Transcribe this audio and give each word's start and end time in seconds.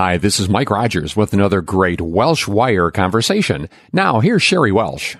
Hi, 0.00 0.16
this 0.16 0.38
is 0.38 0.48
Mike 0.48 0.70
Rogers 0.70 1.16
with 1.16 1.32
another 1.32 1.60
great 1.60 2.00
Welsh 2.00 2.46
Wire 2.46 2.88
conversation. 2.92 3.68
Now, 3.92 4.20
here's 4.20 4.44
Sheri 4.44 4.70
Welsh. 4.70 5.16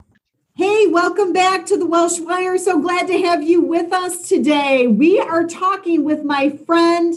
Hey, 0.54 0.86
welcome 0.86 1.32
back 1.32 1.66
to 1.66 1.76
the 1.76 1.84
Welsh 1.84 2.20
Wire. 2.20 2.56
So 2.58 2.80
glad 2.80 3.08
to 3.08 3.20
have 3.22 3.42
you 3.42 3.60
with 3.60 3.92
us 3.92 4.28
today. 4.28 4.86
We 4.86 5.18
are 5.18 5.48
talking 5.48 6.04
with 6.04 6.22
my 6.22 6.50
friend 6.64 7.12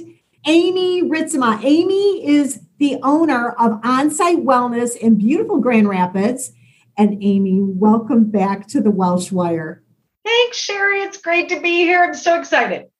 Amy 0.48 1.04
Ritsema. 1.04 1.64
Amy 1.64 2.28
is 2.28 2.62
the 2.80 2.98
owner 3.04 3.52
of 3.52 3.80
Onsite 3.84 4.44
Wellness 4.44 4.98
in 4.98 5.20
beautiful 5.20 5.60
Grand 5.60 5.88
Rapids. 5.88 6.54
And 6.98 7.24
Amy, 7.24 7.60
welcome 7.62 8.32
back 8.32 8.66
to 8.70 8.82
the 8.82 8.90
Welsh 8.90 9.32
Wire. 9.32 9.84
Thanks, 10.26 10.68
Sheri. 10.68 11.06
It's 11.06 11.18
great 11.18 11.50
to 11.50 11.60
be 11.60 11.82
here. 11.82 12.04
I'm 12.04 12.16
so 12.16 12.40
excited. 12.40 12.91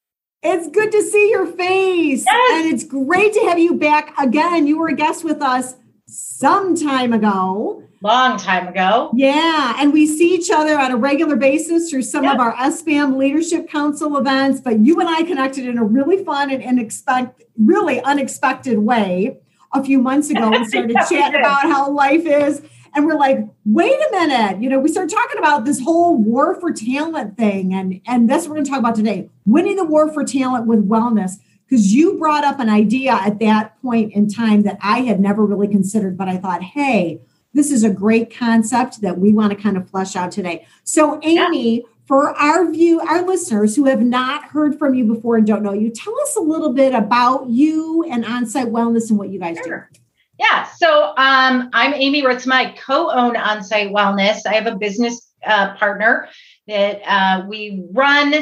It's 0.44 0.68
good 0.70 0.92
to 0.92 1.04
see 1.04 1.30
your 1.30 1.46
face. 1.46 2.26
Yes. 2.26 2.66
And 2.66 2.74
it's 2.74 2.84
great 2.84 3.34
to 3.34 3.42
have 3.42 3.60
you 3.60 3.76
back 3.76 4.18
again. 4.20 4.68
You 4.68 4.80
were 4.80 4.88
a 4.88 4.96
guest 4.96 5.24
with 5.24 5.42
us 5.42 5.76
some 6.08 6.76
time 6.76 7.14
ago 7.14 7.84
long 8.02 8.38
time 8.38 8.68
ago. 8.68 9.12
Yeah, 9.14 9.76
and 9.78 9.94
we 9.94 10.08
see 10.08 10.34
each 10.34 10.50
other 10.50 10.78
on 10.78 10.92
a 10.92 10.98
regular 10.98 11.36
basis 11.36 11.90
through 11.90 12.02
some 12.04 12.26
of 12.26 12.40
our 12.40 12.54
SBAM 12.56 13.18
Leadership 13.18 13.70
Council 13.70 14.18
events. 14.18 14.60
But 14.60 14.80
you 14.80 15.00
and 15.00 15.08
I 15.08 15.24
connected 15.24 15.66
in 15.68 15.78
a 15.78 15.84
really 15.84 16.24
fun 16.24 16.52
and 16.52 16.64
unexpected, 16.64 17.48
really 17.58 18.02
unexpected 18.02 18.80
way 18.80 19.38
a 19.74 19.84
few 19.84 20.00
months 20.00 20.30
ago. 20.30 20.52
and 20.52 20.66
started 20.68 20.92
yeah, 20.92 21.06
chatting 21.06 21.40
about 21.40 21.64
how 21.64 21.90
life 21.92 22.26
is. 22.26 22.62
And 22.94 23.06
we're 23.06 23.18
like, 23.18 23.40
wait 23.66 23.94
a 23.94 24.12
minute, 24.12 24.62
you 24.62 24.70
know, 24.70 24.80
we 24.80 24.90
started 24.90 25.14
talking 25.14 25.38
about 25.38 25.66
this 25.66 25.80
whole 25.80 26.18
war 26.18 26.60
for 26.60 26.72
talent 26.72 27.38
thing. 27.38 27.74
And, 27.74 28.02
and 28.06 28.30
that's 28.30 28.44
what 28.44 28.52
we're 28.52 28.56
going 28.56 28.66
to 28.66 28.72
talk 28.72 28.80
about 28.80 28.96
today 28.96 29.30
winning 29.46 29.78
the 29.78 29.86
war 29.86 30.12
for 30.12 30.24
talent 30.24 30.68
with 30.68 30.88
wellness. 30.88 31.34
Because 31.68 31.94
you 31.94 32.18
brought 32.18 32.44
up 32.44 32.60
an 32.60 32.68
idea 32.68 33.14
at 33.14 33.40
that 33.40 33.82
point 33.82 34.12
in 34.12 34.28
time 34.28 34.64
that 34.64 34.78
I 34.82 35.02
had 35.04 35.22
never 35.22 35.46
really 35.46 35.70
considered, 35.70 36.18
but 36.18 36.28
I 36.28 36.36
thought, 36.36 36.62
hey, 36.62 37.22
this 37.54 37.72
is 37.72 37.86
a 37.86 37.90
great 37.90 38.36
concept 38.36 39.02
that 39.02 39.18
we 39.18 39.32
want 39.32 39.52
to 39.52 39.62
kind 39.62 39.78
of 39.78 39.90
flesh 39.90 40.18
out 40.18 40.32
today. 40.32 40.66
So, 40.84 41.20
Amy, 41.24 41.78
yeah. 41.78 41.82
for 42.06 42.32
our 42.38 42.70
view, 42.70 43.00
our 43.00 43.26
listeners 43.26 43.76
who 43.76 43.86
have 43.86 44.02
not 44.02 44.44
heard 44.46 44.78
from 44.78 44.96
you 44.96 45.06
before 45.06 45.38
and 45.38 45.48
don't 45.48 45.64
know 45.64 45.72
you, 45.72 45.90
tell 45.92 46.20
us 46.22 46.36
a 46.36 46.42
little 46.42 46.74
bit 46.74 46.94
about 46.94 47.50
you 47.50 48.06
and 48.10 48.26
onsite 48.26 48.70
wellness 48.70 49.10
and 49.10 49.18
what 49.18 49.30
you 49.30 49.40
guys 49.40 49.58
sure. 49.64 49.90
do. 49.94 50.01
Yeah, 50.42 50.64
so 50.64 51.14
um, 51.18 51.70
I'm 51.72 51.94
Amy 51.94 52.24
Ritsema. 52.24 52.54
I 52.54 52.72
co-own 52.72 53.36
Onsite 53.36 53.92
Wellness. 53.92 54.40
I 54.48 54.54
have 54.54 54.66
a 54.66 54.76
business 54.76 55.32
uh, 55.46 55.76
partner 55.76 56.30
that 56.68 57.02
uh, 57.06 57.46
we 57.48 57.84
run 57.92 58.34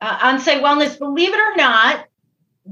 uh, 0.00 0.18
Onsite 0.18 0.62
Wellness. 0.62 0.96
Believe 0.96 1.34
it 1.34 1.40
or 1.40 1.56
not, 1.56 2.06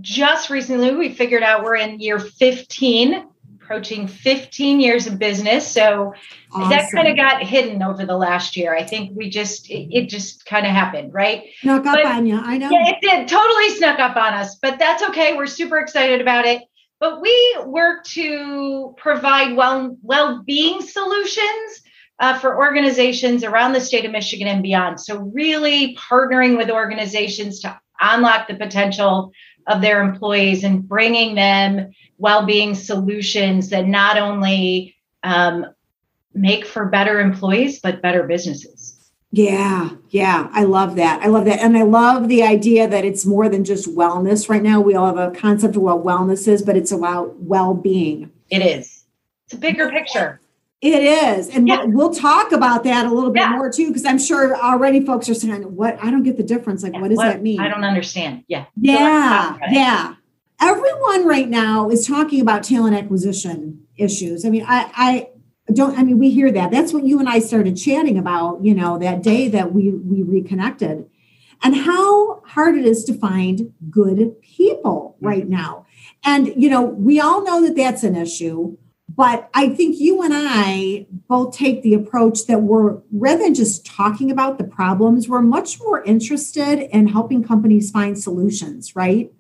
just 0.00 0.48
recently 0.48 0.94
we 0.94 1.12
figured 1.12 1.42
out 1.42 1.64
we're 1.64 1.74
in 1.74 1.98
year 1.98 2.20
15 2.20 3.26
approaching 3.56 4.06
15 4.06 4.80
years 4.80 5.08
of 5.08 5.18
business. 5.18 5.66
So 5.66 6.14
awesome. 6.52 6.70
that 6.70 6.90
kind 6.92 7.08
of 7.08 7.16
got 7.16 7.42
hidden 7.42 7.82
over 7.82 8.06
the 8.06 8.16
last 8.16 8.56
year. 8.56 8.76
I 8.76 8.84
think 8.84 9.16
we 9.16 9.28
just, 9.28 9.70
it, 9.70 9.88
it 9.90 10.08
just 10.08 10.46
kind 10.46 10.66
of 10.66 10.72
happened, 10.72 11.12
right? 11.12 11.44
Snuck 11.62 11.86
up 11.86 12.04
on 12.04 12.26
you. 12.26 12.38
I 12.38 12.58
know. 12.58 12.70
Yeah, 12.70 12.90
it 12.90 12.98
did. 13.02 13.28
Totally 13.28 13.70
snuck 13.70 13.98
up 13.98 14.16
on 14.16 14.34
us, 14.34 14.54
but 14.56 14.78
that's 14.78 15.02
okay. 15.04 15.36
We're 15.36 15.46
super 15.46 15.78
excited 15.78 16.20
about 16.20 16.44
it. 16.44 16.62
But 17.02 17.20
we 17.20 17.56
work 17.66 18.04
to 18.14 18.94
provide 18.96 19.56
well 19.56 19.98
well-being 20.02 20.80
solutions 20.82 21.82
uh, 22.20 22.38
for 22.38 22.56
organizations 22.56 23.42
around 23.42 23.72
the 23.72 23.80
state 23.80 24.04
of 24.04 24.12
Michigan 24.12 24.46
and 24.46 24.62
beyond. 24.62 25.00
So 25.00 25.18
really 25.18 25.96
partnering 25.96 26.56
with 26.56 26.70
organizations 26.70 27.58
to 27.62 27.76
unlock 28.00 28.46
the 28.46 28.54
potential 28.54 29.32
of 29.66 29.80
their 29.80 30.00
employees 30.00 30.62
and 30.62 30.88
bringing 30.88 31.34
them 31.34 31.90
well-being 32.18 32.76
solutions 32.76 33.70
that 33.70 33.88
not 33.88 34.16
only 34.16 34.94
um, 35.24 35.66
make 36.34 36.64
for 36.64 36.86
better 36.86 37.18
employees 37.18 37.80
but 37.80 38.00
better 38.00 38.22
businesses 38.28 39.01
yeah 39.32 39.90
yeah 40.10 40.48
i 40.52 40.62
love 40.62 40.96
that 40.96 41.20
i 41.22 41.26
love 41.26 41.46
that 41.46 41.58
and 41.60 41.76
i 41.76 41.82
love 41.82 42.28
the 42.28 42.42
idea 42.42 42.86
that 42.86 43.04
it's 43.04 43.24
more 43.24 43.48
than 43.48 43.64
just 43.64 43.88
wellness 43.96 44.48
right 44.48 44.62
now 44.62 44.80
we 44.80 44.94
all 44.94 45.06
have 45.06 45.16
a 45.16 45.34
concept 45.34 45.74
of 45.74 45.82
what 45.82 46.04
wellness 46.04 46.46
is 46.46 46.62
but 46.62 46.76
it's 46.76 46.92
about 46.92 47.34
well-being 47.40 48.30
it 48.50 48.60
is 48.60 49.04
it's 49.46 49.54
a 49.54 49.56
bigger 49.56 49.90
picture 49.90 50.38
it 50.82 51.04
is. 51.04 51.48
And 51.48 51.68
yeah. 51.68 51.84
we'll 51.84 52.12
talk 52.12 52.50
about 52.50 52.82
that 52.84 53.06
a 53.06 53.14
little 53.14 53.30
bit 53.30 53.42
yeah. 53.42 53.50
more 53.50 53.70
too, 53.70 53.86
because 53.86 54.04
I'm 54.04 54.18
sure 54.18 54.56
already 54.56 55.06
folks 55.06 55.28
are 55.28 55.34
saying, 55.34 55.62
what? 55.76 55.96
I 56.02 56.10
don't 56.10 56.24
get 56.24 56.36
the 56.36 56.42
difference. 56.42 56.82
Like, 56.82 56.94
yeah. 56.94 57.00
what 57.00 57.08
does 57.08 57.18
what? 57.18 57.28
that 57.28 57.40
mean? 57.40 57.60
I 57.60 57.68
don't 57.68 57.84
understand. 57.84 58.42
Yeah. 58.48 58.64
Yeah. 58.76 59.56
Yeah. 59.70 60.14
Everyone 60.60 61.24
right 61.24 61.48
now 61.48 61.88
is 61.88 62.04
talking 62.04 62.40
about 62.40 62.64
talent 62.64 62.96
acquisition 62.96 63.86
issues. 63.96 64.44
I 64.44 64.48
mean, 64.48 64.64
I, 64.66 64.90
I 64.96 65.28
don't, 65.72 65.98
I 65.98 66.02
mean, 66.02 66.18
we 66.18 66.30
hear 66.30 66.50
that. 66.52 66.70
That's 66.70 66.92
what 66.92 67.04
you 67.04 67.18
and 67.18 67.28
I 67.28 67.38
started 67.38 67.76
chatting 67.76 68.18
about, 68.18 68.64
you 68.64 68.74
know, 68.74 68.98
that 68.98 69.22
day 69.22 69.48
that 69.48 69.72
we, 69.72 69.90
we 69.90 70.22
reconnected 70.22 71.08
and 71.62 71.76
how 71.76 72.42
hard 72.46 72.76
it 72.76 72.84
is 72.84 73.04
to 73.04 73.14
find 73.14 73.72
good 73.90 74.40
people 74.40 75.16
right 75.20 75.42
mm-hmm. 75.42 75.52
now. 75.52 75.86
And, 76.24 76.48
you 76.56 76.68
know, 76.68 76.82
we 76.82 77.20
all 77.20 77.44
know 77.44 77.62
that 77.62 77.76
that's 77.76 78.02
an 78.02 78.16
issue 78.16 78.76
but 79.14 79.50
I 79.52 79.68
think 79.68 79.98
you 79.98 80.22
and 80.22 80.32
I 80.34 81.06
both 81.10 81.56
take 81.56 81.82
the 81.82 81.94
approach 81.94 82.46
that 82.46 82.62
we're 82.62 82.98
rather 83.12 83.42
than 83.42 83.54
just 83.54 83.84
talking 83.84 84.30
about 84.30 84.58
the 84.58 84.64
problems, 84.64 85.28
we're 85.28 85.42
much 85.42 85.78
more 85.80 86.02
interested 86.02 86.78
in 86.78 87.08
helping 87.08 87.44
companies 87.44 87.90
find 87.90 88.18
solutions, 88.18 88.96
right? 88.96 89.30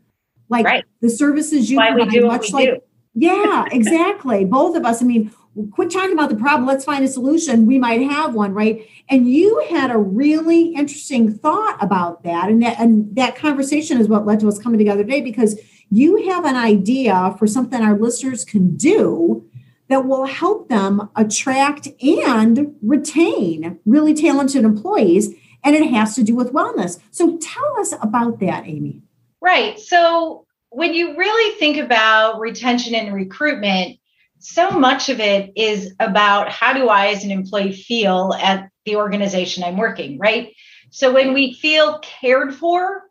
Like 0.48 0.66
right. 0.66 0.84
the 1.00 1.08
services 1.08 1.70
you 1.70 1.78
Why 1.78 1.92
provide, 1.92 2.22
much 2.24 2.52
like, 2.52 2.68
do. 2.68 2.80
yeah, 3.14 3.64
exactly. 3.70 4.44
both 4.44 4.76
of 4.76 4.84
us. 4.84 5.00
I 5.00 5.06
mean, 5.06 5.32
quit 5.70 5.90
talking 5.90 6.12
about 6.12 6.30
the 6.30 6.36
problem. 6.36 6.66
Let's 6.66 6.84
find 6.84 7.04
a 7.04 7.08
solution. 7.08 7.66
We 7.66 7.78
might 7.78 8.02
have 8.02 8.34
one, 8.34 8.54
right? 8.54 8.86
And 9.08 9.30
you 9.30 9.66
had 9.70 9.90
a 9.90 9.98
really 9.98 10.74
interesting 10.74 11.32
thought 11.32 11.76
about 11.80 12.22
that, 12.24 12.48
and 12.48 12.62
that 12.62 12.78
and 12.80 13.14
that 13.16 13.36
conversation 13.36 14.00
is 14.00 14.08
what 14.08 14.26
led 14.26 14.40
to 14.40 14.48
us 14.48 14.58
coming 14.58 14.78
together 14.78 15.02
today 15.04 15.20
because 15.20 15.60
you 15.90 16.28
have 16.28 16.44
an 16.46 16.56
idea 16.56 17.34
for 17.38 17.46
something 17.46 17.82
our 17.82 17.98
listeners 17.98 18.44
can 18.44 18.76
do 18.76 19.46
that 19.88 20.06
will 20.06 20.24
help 20.24 20.70
them 20.70 21.10
attract 21.16 21.88
and 22.02 22.74
retain 22.80 23.78
really 23.84 24.14
talented 24.14 24.64
employees. 24.64 25.34
And 25.64 25.76
it 25.76 25.90
has 25.90 26.14
to 26.16 26.22
do 26.22 26.34
with 26.34 26.52
wellness. 26.52 26.98
So 27.10 27.36
tell 27.36 27.78
us 27.78 27.92
about 28.00 28.40
that, 28.40 28.66
Amy. 28.66 29.02
Right. 29.42 29.78
So 29.78 30.46
when 30.70 30.94
you 30.94 31.16
really 31.16 31.58
think 31.58 31.76
about 31.76 32.40
retention 32.40 32.94
and 32.94 33.14
recruitment, 33.14 33.98
so 34.42 34.70
much 34.70 35.08
of 35.08 35.20
it 35.20 35.52
is 35.56 35.94
about 36.00 36.50
how 36.50 36.72
do 36.72 36.88
I, 36.88 37.08
as 37.08 37.24
an 37.24 37.30
employee, 37.30 37.72
feel 37.72 38.34
at 38.38 38.68
the 38.84 38.96
organization 38.96 39.64
I'm 39.64 39.76
working, 39.76 40.18
right? 40.18 40.54
So 40.90 41.12
when 41.12 41.32
we 41.32 41.54
feel 41.54 42.00
cared 42.00 42.54
for, 42.54 43.02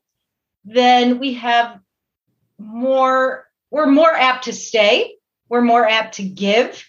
then 0.65 1.19
we 1.19 1.33
have 1.35 1.79
more, 2.59 3.47
we're 3.71 3.87
more 3.87 4.13
apt 4.13 4.45
to 4.45 4.53
stay 4.53 5.15
we're 5.51 5.61
more 5.61 5.85
apt 5.85 6.15
to 6.15 6.23
give. 6.23 6.81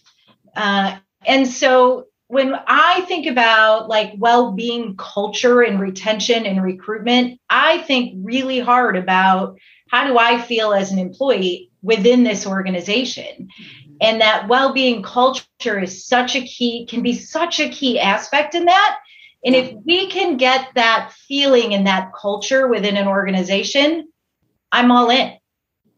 Uh, 0.54 0.96
and 1.26 1.48
so 1.48 2.06
when 2.28 2.54
I 2.68 3.00
think 3.08 3.26
about 3.26 3.88
like 3.88 4.12
well-being 4.16 4.94
culture 4.96 5.62
and 5.62 5.80
retention 5.80 6.46
and 6.46 6.62
recruitment, 6.62 7.40
I 7.50 7.78
think 7.78 8.20
really 8.24 8.60
hard 8.60 8.96
about 8.96 9.58
how 9.90 10.06
do 10.06 10.16
I 10.16 10.40
feel 10.40 10.72
as 10.72 10.92
an 10.92 11.00
employee 11.00 11.72
within 11.82 12.22
this 12.22 12.46
organization? 12.46 13.48
And 14.02 14.20
that 14.20 14.48
well-being 14.48 15.02
culture 15.02 15.80
is 15.80 16.06
such 16.06 16.34
a 16.34 16.44
key, 16.44 16.86
can 16.86 17.02
be 17.02 17.14
such 17.14 17.60
a 17.60 17.68
key 17.68 18.00
aspect 18.00 18.54
in 18.54 18.64
that. 18.66 18.98
And 19.44 19.54
if 19.54 19.74
we 19.84 20.08
can 20.08 20.36
get 20.36 20.68
that 20.74 21.12
feeling 21.26 21.74
and 21.74 21.86
that 21.86 22.12
culture 22.12 22.68
within 22.68 22.96
an 22.96 23.08
organization, 23.08 24.08
I'm 24.70 24.90
all 24.90 25.10
in. 25.10 25.32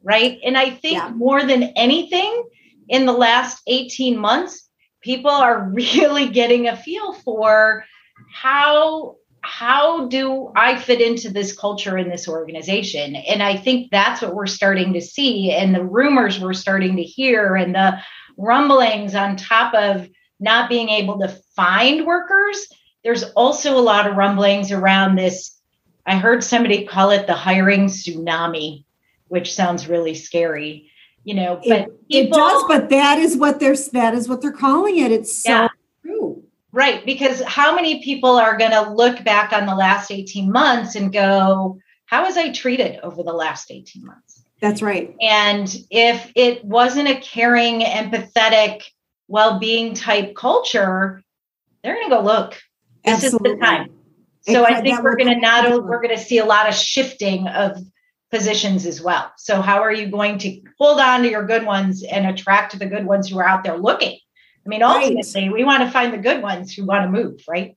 Right. 0.03 0.39
And 0.45 0.57
I 0.57 0.71
think 0.71 0.99
yeah. 0.99 1.11
more 1.11 1.45
than 1.45 1.63
anything, 1.77 2.45
in 2.89 3.07
the 3.07 3.13
last 3.13 3.63
18 3.67 4.19
months, 4.19 4.69
people 5.01 5.31
are 5.31 5.69
really 5.73 6.29
getting 6.29 6.69
a 6.69 6.77
feel 6.77 7.13
for 7.13 7.85
how 8.33 9.17
how 9.45 10.09
do 10.09 10.51
I 10.57 10.77
fit 10.79 11.01
into 11.01 11.31
this 11.31 11.57
culture 11.57 11.99
in 11.99 12.09
this 12.09 12.27
organization? 12.27 13.15
And 13.15 13.43
I 13.43 13.57
think 13.57 13.91
that's 13.91 14.23
what 14.23 14.35
we're 14.35 14.47
starting 14.47 14.95
to 14.95 15.01
see, 15.01 15.53
and 15.53 15.75
the 15.75 15.85
rumors 15.85 16.41
we're 16.41 16.55
starting 16.55 16.97
to 16.97 17.03
hear, 17.03 17.55
and 17.55 17.75
the 17.75 17.99
rumblings 18.37 19.15
on 19.15 19.37
top 19.37 19.75
of 19.75 20.09
not 20.41 20.69
being 20.69 20.89
able 20.89 21.19
to 21.19 21.29
find 21.55 22.07
workers. 22.07 22.67
There's 23.05 23.25
also 23.33 23.77
a 23.77 23.81
lot 23.81 24.07
of 24.07 24.17
rumblings 24.17 24.73
around 24.73 25.17
this. 25.17 25.59
I 26.07 26.17
heard 26.17 26.43
somebody 26.43 26.87
call 26.87 27.11
it 27.11 27.27
the 27.27 27.35
hiring 27.35 27.87
tsunami, 27.87 28.85
which 29.29 29.55
sounds 29.55 29.89
really 29.89 30.15
scary. 30.15 30.91
You 31.23 31.35
know, 31.35 31.61
but 31.67 31.81
it, 31.81 32.09
people, 32.11 32.39
it 32.39 32.41
does, 32.41 32.65
but 32.69 32.91
that 32.91 33.19
is 33.19 33.37
what 33.37 33.61
they're 33.61 33.77
that 33.93 34.15
is 34.15 34.29
what 34.29 34.43
they're 34.43 34.53
calling 34.53 34.99
it. 34.99 35.13
It's 35.13 35.43
so 35.43 35.51
yeah. 35.51 35.69
Right. 36.75 37.07
Because 37.07 37.41
how 37.43 37.73
many 37.73 38.03
people 38.03 38.31
are 38.31 38.57
going 38.57 38.73
to 38.73 38.91
look 38.91 39.23
back 39.23 39.53
on 39.53 39.65
the 39.65 39.77
last 39.77 40.11
18 40.11 40.51
months 40.51 40.97
and 40.97 41.13
go, 41.13 41.79
how 42.07 42.25
was 42.25 42.37
I 42.37 42.51
treated 42.51 42.99
over 43.05 43.23
the 43.23 43.33
last 43.33 43.71
18 43.71 44.05
months? 44.05 44.43
That's 44.61 44.83
right. 44.83 45.15
And 45.21 45.73
if 45.89 46.33
it 46.35 46.65
wasn't 46.65 47.09
a 47.09 47.21
caring, 47.21 47.83
empathetic, 47.83 48.83
well 49.29 49.61
being 49.61 49.95
type 49.95 50.35
culture, 50.35 51.23
they're 51.85 51.95
going 51.95 52.11
to 52.11 52.17
go, 52.17 52.23
look, 52.23 52.61
this 53.05 53.23
Absolutely. 53.23 53.51
is 53.53 53.59
the 53.61 53.65
time. 53.65 53.91
So 54.41 54.65
I 54.65 54.81
think 54.81 55.01
we're 55.01 55.17
going 55.17 55.33
to 55.33 55.39
not, 55.39 55.67
only, 55.67 55.79
we're 55.79 56.03
going 56.03 56.17
to 56.17 56.23
see 56.23 56.39
a 56.39 56.45
lot 56.45 56.69
of 56.69 56.75
shifting 56.75 57.47
of 57.47 57.79
positions 58.33 58.85
as 58.85 59.01
well. 59.01 59.33
So, 59.39 59.63
how 59.63 59.81
are 59.81 59.93
you 59.93 60.09
going 60.09 60.39
to 60.39 60.61
hold 60.79 60.99
on 60.99 61.23
to 61.23 61.31
your 61.31 61.47
good 61.47 61.65
ones 61.65 62.03
and 62.03 62.27
attract 62.27 62.77
the 62.79 62.87
good 62.87 63.07
ones 63.07 63.29
who 63.29 63.39
are 63.39 63.47
out 63.47 63.63
there 63.63 63.79
looking? 63.79 64.19
I 64.65 64.69
mean, 64.69 64.83
ultimately, 64.83 65.43
right. 65.43 65.53
we 65.53 65.65
want 65.65 65.83
to 65.83 65.91
find 65.91 66.13
the 66.13 66.19
good 66.19 66.43
ones 66.43 66.73
who 66.73 66.85
want 66.85 67.05
to 67.05 67.11
move, 67.11 67.43
right? 67.49 67.77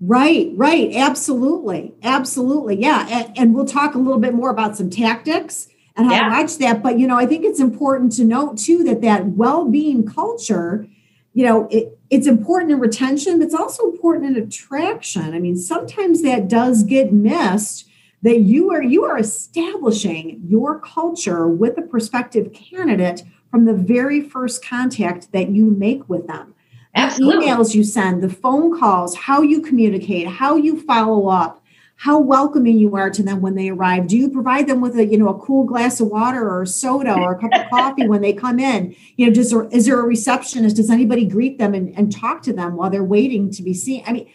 Right, 0.00 0.52
right. 0.54 0.94
Absolutely. 0.94 1.94
Absolutely. 2.02 2.80
Yeah. 2.80 3.06
And, 3.10 3.38
and 3.38 3.54
we'll 3.54 3.66
talk 3.66 3.94
a 3.94 3.98
little 3.98 4.20
bit 4.20 4.34
more 4.34 4.50
about 4.50 4.76
some 4.76 4.90
tactics 4.90 5.68
and 5.96 6.06
how 6.06 6.12
yeah. 6.12 6.24
to 6.24 6.30
watch 6.30 6.58
that. 6.58 6.82
But, 6.82 6.98
you 6.98 7.06
know, 7.08 7.16
I 7.16 7.26
think 7.26 7.44
it's 7.44 7.58
important 7.58 8.12
to 8.12 8.24
note 8.24 8.58
too 8.58 8.84
that 8.84 9.00
that 9.00 9.26
well 9.26 9.64
being 9.64 10.06
culture, 10.06 10.86
you 11.32 11.44
know, 11.44 11.66
it, 11.70 11.98
it's 12.10 12.28
important 12.28 12.70
in 12.70 12.78
retention, 12.78 13.38
but 13.38 13.46
it's 13.46 13.54
also 13.54 13.90
important 13.90 14.36
in 14.36 14.42
attraction. 14.42 15.34
I 15.34 15.40
mean, 15.40 15.56
sometimes 15.56 16.22
that 16.22 16.48
does 16.48 16.84
get 16.84 17.12
missed 17.12 17.88
that 18.22 18.40
you 18.40 18.70
are 18.70 18.82
you 18.82 19.04
are 19.04 19.18
establishing 19.18 20.40
your 20.48 20.80
culture 20.80 21.46
with 21.46 21.78
a 21.78 21.82
prospective 21.82 22.52
candidate 22.52 23.22
from 23.50 23.64
the 23.64 23.74
very 23.74 24.20
first 24.20 24.64
contact 24.64 25.32
that 25.32 25.50
you 25.50 25.66
make 25.66 26.08
with 26.08 26.26
them. 26.26 26.54
Absolutely. 26.94 27.46
The 27.46 27.52
emails 27.52 27.74
you 27.74 27.84
send, 27.84 28.22
the 28.22 28.28
phone 28.28 28.78
calls, 28.78 29.14
how 29.14 29.42
you 29.42 29.60
communicate, 29.60 30.26
how 30.26 30.56
you 30.56 30.80
follow 30.80 31.28
up, 31.28 31.62
how 31.96 32.18
welcoming 32.18 32.78
you 32.78 32.94
are 32.96 33.10
to 33.10 33.22
them 33.22 33.40
when 33.40 33.54
they 33.54 33.68
arrive. 33.68 34.06
Do 34.06 34.16
you 34.16 34.30
provide 34.30 34.68
them 34.68 34.80
with 34.80 34.96
a, 34.96 35.04
you 35.04 35.18
know, 35.18 35.28
a 35.28 35.38
cool 35.38 35.64
glass 35.64 36.00
of 36.00 36.08
water 36.08 36.48
or 36.48 36.62
a 36.62 36.66
soda 36.66 37.14
or 37.14 37.34
a 37.34 37.40
cup 37.40 37.52
of 37.52 37.70
coffee 37.70 38.06
when 38.06 38.20
they 38.20 38.32
come 38.32 38.58
in? 38.58 38.94
You 39.16 39.26
know, 39.26 39.32
does 39.32 39.50
there, 39.50 39.68
is 39.68 39.86
there 39.86 39.98
a 39.98 40.04
receptionist? 40.06 40.76
Does 40.76 40.90
anybody 40.90 41.24
greet 41.24 41.58
them 41.58 41.74
and, 41.74 41.96
and 41.96 42.12
talk 42.12 42.42
to 42.42 42.52
them 42.52 42.76
while 42.76 42.90
they're 42.90 43.04
waiting 43.04 43.50
to 43.50 43.62
be 43.62 43.74
seen? 43.74 44.04
I 44.06 44.12
mean, 44.12 44.30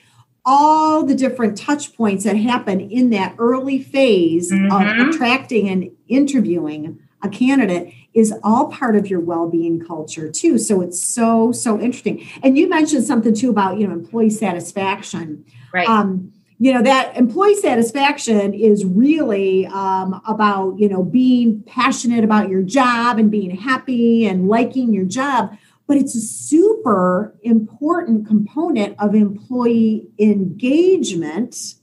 all 0.46 1.06
the 1.06 1.16
different 1.16 1.58
touch 1.58 1.96
points 1.96 2.26
that 2.26 2.36
happen 2.36 2.82
in 2.82 3.12
that 3.12 3.36
early 3.38 3.82
phase 3.82 4.52
mm-hmm. 4.52 4.72
of 4.72 5.08
attracting 5.08 5.70
and 5.70 5.90
interviewing 6.08 7.00
a 7.24 7.30
candidate 7.30 7.94
is 8.14 8.34
all 8.44 8.68
part 8.68 8.96
of 8.96 9.08
your 9.08 9.20
well-being 9.20 9.80
culture 9.80 10.30
too. 10.30 10.58
So 10.58 10.82
it's 10.82 11.02
so 11.02 11.52
so 11.52 11.80
interesting. 11.80 12.28
And 12.44 12.58
you 12.58 12.70
mentioned 12.70 13.06
something 13.06 13.34
too 13.34 13.50
about 13.50 13.80
you 13.80 13.88
know 13.88 13.94
employee 13.94 14.30
satisfaction. 14.30 15.46
Right. 15.74 15.88
Um, 15.88 16.32
you 16.60 16.72
know 16.72 16.84
that 16.84 17.18
employee 17.18 17.56
satisfaction 17.56 18.54
is 18.54 18.86
really 18.86 19.66
um, 19.68 20.22
about 20.28 20.78
you 20.78 20.88
know 20.88 21.04
being 21.04 21.64
passionate 21.64 22.24
about 22.24 22.50
your 22.50 22.62
job 22.62 23.18
and 23.18 23.32
being 23.32 23.52
happy 23.52 24.28
and 24.28 24.48
liking 24.48 24.94
your 24.94 25.06
job 25.06 25.58
but 25.88 25.98
it's 25.98 26.16
a 26.16 26.22
super 26.22 27.36
important 27.42 28.26
component 28.26 28.96
of 29.00 29.14
employee 29.14 30.08
engagement 30.18 31.76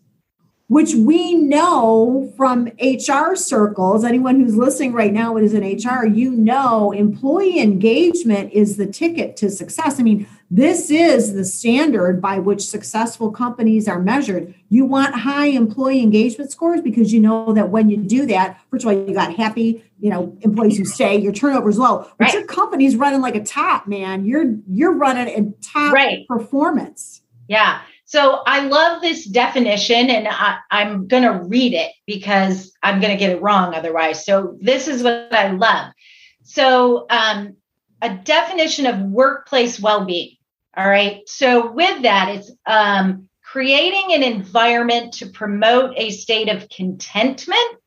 which 0.71 0.95
we 0.95 1.35
know 1.35 2.33
from 2.37 2.69
HR 2.81 3.35
circles, 3.35 4.05
anyone 4.05 4.39
who's 4.39 4.55
listening 4.55 4.93
right 4.93 5.13
now 5.13 5.37
is 5.37 5.53
in 5.53 5.65
HR, 5.65 6.07
you 6.07 6.31
know 6.31 6.93
employee 6.93 7.59
engagement 7.59 8.53
is 8.53 8.77
the 8.77 8.87
ticket 8.87 9.37
to 9.39 9.51
success. 9.51 9.99
I 9.99 10.05
mean, 10.05 10.29
this 10.49 10.89
is 10.89 11.35
the 11.35 11.45
standard 11.45 12.23
by 12.23 12.39
which 12.39 12.69
successful 12.69 13.33
companies 13.33 13.89
are 13.89 13.99
measured. 13.99 14.55
You 14.69 14.85
want 14.85 15.13
high 15.13 15.47
employee 15.47 16.03
engagement 16.03 16.53
scores 16.53 16.81
because 16.81 17.13
you 17.13 17.19
know 17.19 17.53
that 17.53 17.71
when 17.71 17.91
you 17.91 17.97
do 17.97 18.25
that, 18.27 18.61
first 18.71 18.85
of 18.85 18.93
all, 18.93 19.09
you 19.09 19.13
got 19.13 19.35
happy, 19.35 19.85
you 19.99 20.09
know, 20.09 20.39
employees 20.43 20.79
who 20.79 20.85
stay, 20.85 21.17
your 21.17 21.33
turnover 21.33 21.69
is 21.69 21.79
low. 21.79 22.09
But 22.17 22.27
right. 22.27 22.35
your 22.35 22.45
company's 22.45 22.95
running 22.95 23.23
like 23.23 23.35
a 23.35 23.43
top, 23.43 23.89
man. 23.89 24.25
You're 24.25 24.55
you're 24.69 24.95
running 24.95 25.35
in 25.35 25.53
top 25.61 25.95
right. 25.95 26.29
performance. 26.29 27.23
Yeah. 27.49 27.81
So 28.11 28.43
I 28.45 28.67
love 28.67 29.01
this 29.01 29.25
definition 29.25 30.11
and 30.11 30.27
I, 30.29 30.59
am 30.73 31.07
going 31.07 31.23
to 31.23 31.45
read 31.45 31.75
it 31.75 31.93
because 32.09 32.73
I'm 32.83 33.01
going 33.01 33.12
to 33.12 33.17
get 33.17 33.31
it 33.31 33.41
wrong 33.41 33.73
otherwise. 33.73 34.27
So 34.27 34.59
this 34.61 34.89
is 34.89 35.05
what 35.05 35.33
I 35.33 35.53
love. 35.53 35.93
So, 36.43 37.07
um, 37.09 37.55
a 38.03 38.12
definition 38.12 38.87
of 38.87 38.99
workplace 38.99 39.79
well 39.79 40.07
being. 40.07 40.35
All 40.77 40.89
right. 40.89 41.21
So, 41.29 41.71
with 41.71 42.03
that, 42.03 42.31
it's 42.31 42.51
um, 42.67 43.29
creating 43.45 44.12
an 44.12 44.25
environment 44.25 45.12
to 45.15 45.27
promote 45.27 45.97
a 45.97 46.11
state 46.11 46.49
of 46.49 46.69
contentment, 46.69 47.79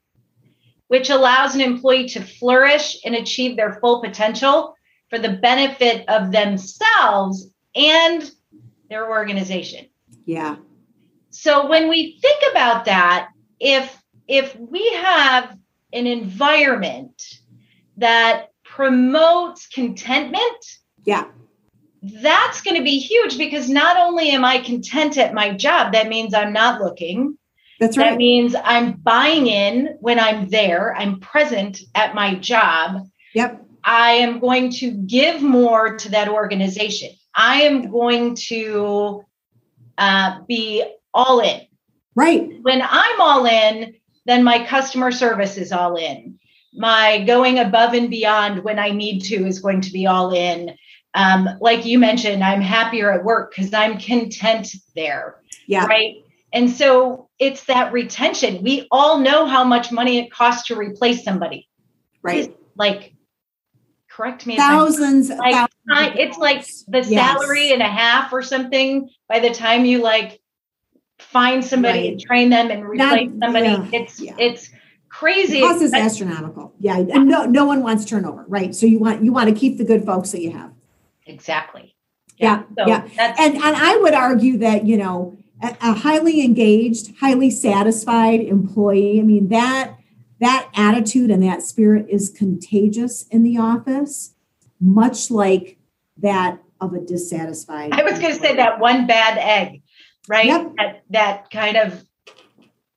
which 0.88 1.10
allows 1.10 1.54
an 1.54 1.60
employee 1.60 2.08
to 2.10 2.24
flourish 2.24 2.98
and 3.04 3.14
achieve 3.14 3.58
their 3.58 3.74
full 3.82 4.02
potential 4.02 4.74
for 5.10 5.20
the 5.20 5.34
benefit 5.34 6.08
of 6.08 6.32
themselves 6.32 7.50
and 7.76 8.32
their 8.90 9.10
organization. 9.10 9.88
Yeah. 10.26 10.58
So 11.30 11.68
when 11.68 11.90
we 11.90 12.20
think 12.22 12.42
about 12.52 12.86
that, 12.86 13.30
if 13.60 13.98
if 14.28 14.56
we 14.56 14.94
have 14.94 15.58
an 15.92 16.08
environment 16.08 17.22
that 17.98 18.50
promotes 18.64 19.68
contentment, 19.68 20.66
yeah. 21.06 21.26
That's 22.06 22.62
going 22.62 22.76
to 22.76 22.84
be 22.84 23.00
huge 23.00 23.38
because 23.38 23.70
not 23.70 23.96
only 23.96 24.32
am 24.32 24.44
I 24.44 24.58
content 24.58 25.18
at 25.18 25.34
my 25.34 25.52
job, 25.52 25.94
that 25.94 26.10
means 26.10 26.34
I'm 26.34 26.52
not 26.52 26.82
looking. 26.82 27.38
That's 27.80 27.98
right. 27.98 28.12
That 28.12 28.18
means 28.18 28.56
I'm 28.62 28.94
buying 28.94 29.48
in 29.48 29.98
when 30.02 30.20
I'm 30.20 30.50
there, 30.50 30.94
I'm 30.96 31.22
present 31.22 31.80
at 31.96 32.14
my 32.14 32.36
job. 32.36 33.08
Yep. 33.34 33.66
I 33.86 34.12
am 34.12 34.40
going 34.40 34.72
to 34.74 34.92
give 34.92 35.42
more 35.42 35.96
to 35.98 36.12
that 36.12 36.28
organization. 36.28 37.10
I 37.36 37.62
am 37.62 37.90
going 37.90 38.36
to 38.48 39.24
uh, 39.98 40.42
be 40.48 40.84
all 41.14 41.40
in. 41.40 41.62
Right. 42.16 42.50
When 42.62 42.82
I'm 42.82 43.22
all 43.22 43.46
in, 43.46 43.96
then 44.26 44.44
my 44.44 44.66
customer 44.66 45.12
service 45.12 45.58
is 45.58 45.72
all 45.72 45.96
in. 45.96 46.40
My 46.74 47.24
going 47.26 47.60
above 47.60 47.94
and 47.94 48.10
beyond 48.10 48.64
when 48.64 48.80
I 48.80 48.90
need 48.90 49.22
to 49.26 49.46
is 49.46 49.60
going 49.60 49.82
to 49.82 49.92
be 49.92 50.08
all 50.08 50.34
in. 50.34 50.76
Um, 51.14 51.50
like 51.62 51.86
you 51.86 52.00
mentioned, 52.00 52.44
I'm 52.44 52.62
happier 52.62 53.12
at 53.12 53.24
work 53.24 53.54
because 53.56 53.74
I'm 53.74 54.00
content 54.00 54.74
there. 54.96 55.42
Yeah. 55.68 55.86
Right. 55.86 56.16
And 56.52 56.70
so 56.70 57.30
it's 57.40 57.66
that 57.66 57.94
retention. 57.94 58.64
We 58.64 58.88
all 58.92 59.20
know 59.20 59.46
how 59.46 59.64
much 59.64 59.92
money 59.92 60.20
it 60.20 60.32
costs 60.32 60.68
to 60.68 60.76
replace 60.76 61.24
somebody. 61.24 61.68
Right. 62.22 62.56
Like, 62.76 63.14
correct 64.10 64.46
me. 64.46 64.56
Thousands. 64.56 65.30
Like, 65.30 65.54
thousands 65.54 65.73
it's 65.88 66.38
like 66.38 66.66
the 66.88 67.04
yes. 67.10 67.10
salary 67.10 67.72
and 67.72 67.82
a 67.82 67.88
half 67.88 68.32
or 68.32 68.42
something 68.42 69.10
by 69.28 69.40
the 69.40 69.52
time 69.52 69.86
you 69.86 70.02
like 70.02 70.42
find 71.20 71.64
somebody 71.64 72.00
right. 72.00 72.12
and 72.12 72.22
train 72.22 72.50
them 72.50 72.72
and 72.72 72.86
replace 72.86 73.30
that, 73.32 73.46
somebody. 73.46 73.68
Yeah, 73.68 73.90
it's 73.92 74.20
yeah. 74.20 74.36
it's 74.38 74.70
crazy. 75.10 75.62
The 75.62 75.68
cost 75.68 75.82
is 75.82 75.94
astronomical. 75.94 76.74
Yeah. 76.80 76.98
And 76.98 77.28
no 77.28 77.46
no 77.46 77.66
one 77.66 77.84
wants 77.84 78.06
turnover, 78.06 78.46
right? 78.48 78.74
So 78.74 78.86
you 78.86 79.00
want 79.00 79.24
you 79.24 79.32
want 79.32 79.50
to 79.50 79.56
keep 79.56 79.78
the 79.78 79.86
good 79.86 80.06
folks 80.06 80.32
that 80.32 80.42
you 80.42 80.52
have. 80.52 80.72
Exactly. 81.26 81.96
Yeah. 82.38 82.64
Yeah. 82.78 83.04
So 83.04 83.12
yeah. 83.16 83.36
And 83.40 83.56
and 83.56 83.76
I 83.76 83.98
would 83.98 84.14
argue 84.14 84.58
that, 84.60 84.86
you 84.86 84.98
know, 84.98 85.38
a, 85.62 85.76
a 85.82 85.94
highly 85.94 86.44
engaged, 86.44 87.18
highly 87.20 87.50
satisfied 87.50 88.42
employee, 88.42 89.20
I 89.20 89.24
mean, 89.24 89.50
that 89.50 89.98
that 90.40 90.70
attitude 90.76 91.32
and 91.32 91.42
that 91.44 91.64
spirit 91.64 92.08
is 92.10 92.30
contagious 92.30 93.26
in 93.28 93.44
the 93.44 93.58
office, 93.58 94.33
much 94.84 95.32
like 95.32 95.78
that 96.18 96.60
of 96.82 96.94
a 96.94 97.00
dissatisfied. 97.00 97.94
I 97.94 98.04
was 98.04 98.20
going 98.20 98.34
to 98.34 98.40
say 98.40 98.56
that 98.58 98.80
one 98.80 99.08
bad 99.08 99.38
egg, 99.38 99.82
right? 100.28 100.46
Yep. 100.46 100.74
That 100.78 101.04
that 101.10 101.52
kind 101.52 101.78
of 101.78 102.06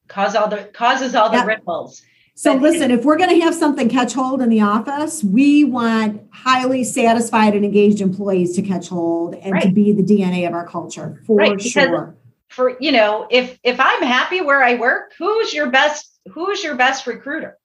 cause 0.08 0.34
all 0.34 0.48
the 0.48 0.64
causes 0.64 1.14
all 1.14 1.30
the 1.30 1.38
yep. 1.38 1.46
ripples. 1.46 2.02
So 2.34 2.52
but 2.52 2.62
listen, 2.62 2.90
if 2.90 3.04
we're 3.04 3.16
going 3.16 3.30
to 3.30 3.40
have 3.44 3.54
something 3.54 3.88
catch 3.88 4.12
hold 4.12 4.42
in 4.42 4.50
the 4.50 4.60
office, 4.60 5.24
we 5.24 5.64
want 5.64 6.22
highly 6.32 6.84
satisfied 6.84 7.54
and 7.54 7.64
engaged 7.64 8.02
employees 8.02 8.54
to 8.56 8.62
catch 8.62 8.88
hold 8.88 9.34
and 9.36 9.52
right. 9.52 9.62
to 9.62 9.70
be 9.70 9.92
the 9.92 10.02
DNA 10.02 10.46
of 10.46 10.52
our 10.52 10.66
culture 10.66 11.22
for 11.26 11.36
right, 11.36 11.60
sure. 11.60 12.14
for 12.48 12.76
you 12.78 12.92
know 12.92 13.26
if 13.30 13.58
if 13.62 13.80
i'm 13.80 14.02
happy 14.02 14.40
where 14.40 14.62
i 14.62 14.74
work 14.74 15.12
who's 15.18 15.52
your 15.52 15.70
best 15.70 16.18
who's 16.32 16.62
your 16.62 16.76
best 16.76 17.06
recruiter 17.06 17.58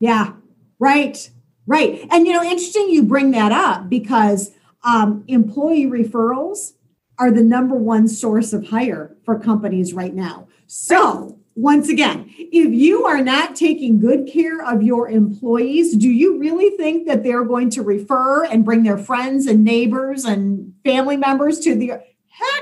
yeah 0.00 0.32
right 0.78 1.30
right 1.68 2.06
and 2.10 2.26
you 2.26 2.32
know 2.32 2.42
interesting 2.42 2.88
you 2.90 3.02
bring 3.02 3.30
that 3.30 3.52
up 3.52 3.88
because 3.88 4.52
um, 4.84 5.24
employee 5.28 5.86
referrals 5.86 6.72
are 7.18 7.30
the 7.30 7.42
number 7.42 7.74
one 7.74 8.08
source 8.08 8.52
of 8.52 8.68
hire 8.68 9.16
for 9.24 9.38
companies 9.38 9.92
right 9.92 10.14
now 10.14 10.48
so 10.66 11.38
once 11.58 11.88
again, 11.88 12.32
if 12.38 12.72
you 12.72 13.04
are 13.04 13.20
not 13.20 13.56
taking 13.56 13.98
good 13.98 14.28
care 14.32 14.64
of 14.64 14.80
your 14.80 15.10
employees, 15.10 15.96
do 15.96 16.08
you 16.08 16.38
really 16.38 16.76
think 16.76 17.08
that 17.08 17.24
they're 17.24 17.44
going 17.44 17.68
to 17.70 17.82
refer 17.82 18.44
and 18.44 18.64
bring 18.64 18.84
their 18.84 18.96
friends 18.96 19.48
and 19.48 19.64
neighbors 19.64 20.24
and 20.24 20.72
family 20.84 21.16
members 21.16 21.58
to 21.58 21.74
the 21.74 21.88
heck 21.88 22.02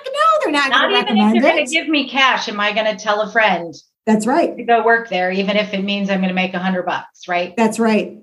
no, 0.07 0.39
they're 0.43 0.51
not, 0.51 0.71
not 0.71 0.89
going 0.89 0.95
to 0.95 1.01
recommend 1.01 1.37
if 1.37 1.43
they're 1.43 1.53
going 1.53 1.67
to 1.67 1.71
give 1.71 1.89
me 1.89 2.09
cash, 2.09 2.49
am 2.49 2.59
I 2.59 2.73
going 2.73 2.87
to 2.87 2.97
tell 2.97 3.21
a 3.21 3.31
friend 3.31 3.75
That's 4.07 4.27
right. 4.27 4.57
to 4.57 4.65
go 4.65 4.83
work 4.83 5.11
there, 5.11 5.31
even 5.31 5.59
if 5.59 5.75
it 5.75 5.83
means 5.83 6.09
I'm 6.09 6.21
going 6.21 6.29
to 6.29 6.35
make 6.35 6.55
a 6.55 6.59
hundred 6.59 6.87
bucks, 6.87 7.29
right? 7.29 7.55
That's 7.55 7.79
right. 7.79 8.17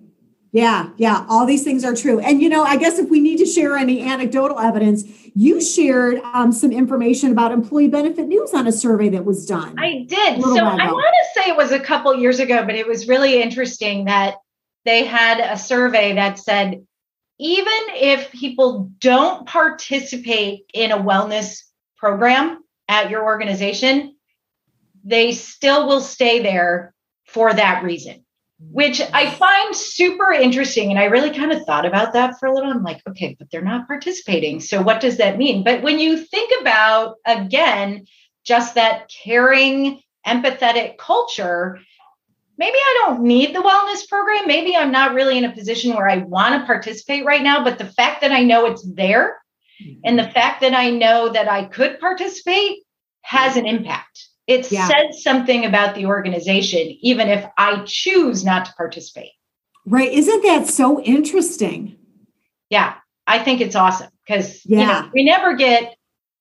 Yeah, 0.54 0.92
yeah, 0.98 1.26
all 1.28 1.48
these 1.48 1.64
things 1.64 1.84
are 1.84 1.96
true. 1.96 2.20
And 2.20 2.40
you 2.40 2.48
know, 2.48 2.64
I 2.64 2.78
guess 2.78 3.00
if 3.00 3.10
we 3.10 3.20
need 3.20 3.38
to 3.38 3.46
share 3.46 3.76
any 3.76 4.02
anecdotal 4.04 4.60
evidence, 4.60 5.04
you 5.36 5.60
shared 5.60 6.20
um, 6.20 6.52
some 6.52 6.72
information 6.72 7.32
about 7.32 7.52
employee 7.52 7.88
benefit 7.88 8.28
news 8.28 8.54
on 8.54 8.68
a 8.68 8.72
survey 8.72 9.10
that 9.10 9.26
was 9.26 9.48
done. 9.48 9.74
I 9.80 10.06
did. 10.08 10.42
So 10.42 10.64
I 10.64 10.92
want 10.92 11.16
to 11.16 11.42
say 11.42 11.50
it 11.50 11.58
was 11.58 11.72
a 11.72 11.80
couple 11.80 12.16
years 12.16 12.40
ago, 12.40 12.64
but 12.66 12.76
it 12.76 12.88
was 12.88 13.08
really 13.08 13.42
interesting 13.42 14.06
that 14.06 14.36
they 14.86 15.04
had 15.06 15.40
a 15.40 15.58
survey 15.58 16.14
that 16.14 16.38
said 16.38 16.86
even 17.40 17.74
if 17.96 18.32
people 18.32 18.92
don't 19.00 19.48
participate 19.48 20.66
in 20.72 20.92
a 20.92 20.98
wellness 20.98 21.64
program 21.98 22.64
at 22.88 23.10
your 23.10 23.24
organization, 23.24 24.16
they 25.04 25.32
still 25.32 25.88
will 25.88 26.02
stay 26.02 26.44
there 26.44 26.94
for 27.26 27.52
that 27.54 27.84
reason, 27.84 28.23
which 28.72 29.02
I 29.14 29.30
find 29.30 29.76
super 29.76 30.32
interesting. 30.32 30.90
And 30.90 31.00
I 31.00 31.06
really 31.06 31.32
kind 31.32 31.52
of 31.52 31.64
thought 31.66 31.86
about 31.86 32.14
that 32.14 32.40
for 32.40 32.48
a 32.48 32.54
little. 32.54 32.72
I'm 32.72 32.84
like, 32.84 33.02
okay, 33.08 33.36
but 33.38 33.50
they're 33.52 33.62
not 33.62 33.88
participating. 33.88 34.60
So 34.60 34.82
what 34.82 35.02
does 35.02 35.18
that 35.18 35.38
mean? 35.38 35.64
But 35.64 35.82
when 35.82 36.00
you 36.00 36.18
think 36.18 36.52
about, 36.62 37.16
again, 37.26 38.06
just 38.44 38.76
that 38.76 39.10
caring, 39.10 40.02
empathetic 40.26 40.98
culture, 40.98 41.80
maybe 42.58 42.78
I 42.78 43.04
don't 43.06 43.24
need 43.24 43.56
the 43.56 43.62
wellness 43.62 44.08
program. 44.08 44.48
Maybe 44.48 44.76
I'm 44.76 44.92
not 44.92 45.14
really 45.14 45.38
in 45.38 45.46
a 45.46 45.52
position 45.52 45.96
where 45.96 46.10
I 46.10 46.18
want 46.18 46.60
to 46.60 46.66
participate 46.66 47.26
right 47.26 47.44
now. 47.44 47.64
But 47.64 47.78
the 47.78 47.86
fact 47.86 48.22
that 48.22 48.32
I 48.32 48.44
know 48.44 48.66
it's 48.66 48.84
there 48.84 49.38
and 50.04 50.18
the 50.18 50.24
mm-hmm. 50.24 50.32
fact 50.32 50.62
that 50.62 50.74
I 50.74 50.90
know 50.90 51.30
that 51.30 51.50
I 51.50 51.66
could 51.66 52.00
participate 52.00 52.80
has 53.22 53.58
an 53.58 53.66
impact. 53.66 54.30
It 54.48 54.72
Yeah. 54.72 54.88
says 54.88 55.24
something 55.24 55.66
about 55.66 55.96
the 55.96 56.06
organization, 56.06 56.98
even 57.02 57.30
if 57.30 57.46
I 57.58 57.82
choose 57.86 58.44
not 58.44 58.66
to 58.66 58.74
participate. 58.74 59.32
right. 59.86 60.12
Isn't 60.12 60.44
that 60.44 60.68
so 60.68 61.02
interesting? 61.02 61.98
Yeah, 62.70 62.94
I 63.28 63.40
think 63.40 63.60
it's 63.60 63.76
awesome 63.76 64.10
because 64.26 64.66
you 64.66 64.78
Yeah. 64.80 64.86
know 65.02 65.10
we 65.14 65.24
never 65.26 65.56
get 65.56 65.96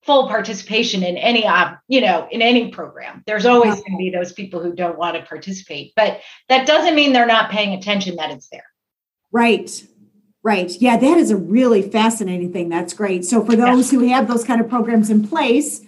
full 0.04 0.28
participation 0.28 1.02
in 1.02 1.16
any 1.16 1.44
uh, 1.46 1.72
you 1.88 2.00
know 2.00 2.26
in 2.30 2.40
any 2.42 2.68
program. 2.68 3.22
There's 3.26 3.44
always 3.46 3.74
going 3.74 3.92
to 3.92 3.98
be 3.98 4.10
those 4.10 4.32
people 4.32 4.60
who 4.62 4.72
don't 4.74 4.96
want 4.98 5.16
to 5.16 5.22
participate, 5.22 5.92
but 5.96 6.20
that 6.48 6.66
doesn't 6.66 6.94
mean 6.94 7.12
they're 7.12 7.26
not 7.26 7.50
paying 7.50 7.72
attention 7.74 8.14
that 8.16 8.30
it's 8.30 8.48
there. 8.48 8.66
Right. 9.32 9.84
Right. 10.44 10.70
Yeah, 10.80 10.96
that 10.96 11.18
is 11.18 11.30
a 11.30 11.36
really 11.36 11.82
fascinating 11.82 12.52
thing. 12.52 12.68
That's 12.68 12.94
great. 12.94 13.24
So 13.24 13.44
for 13.44 13.54
those 13.56 13.90
who 13.92 14.00
have 14.08 14.26
those 14.28 14.42
kind 14.44 14.60
of 14.60 14.68
programs 14.68 15.08
in 15.10 15.26
place, 15.26 15.82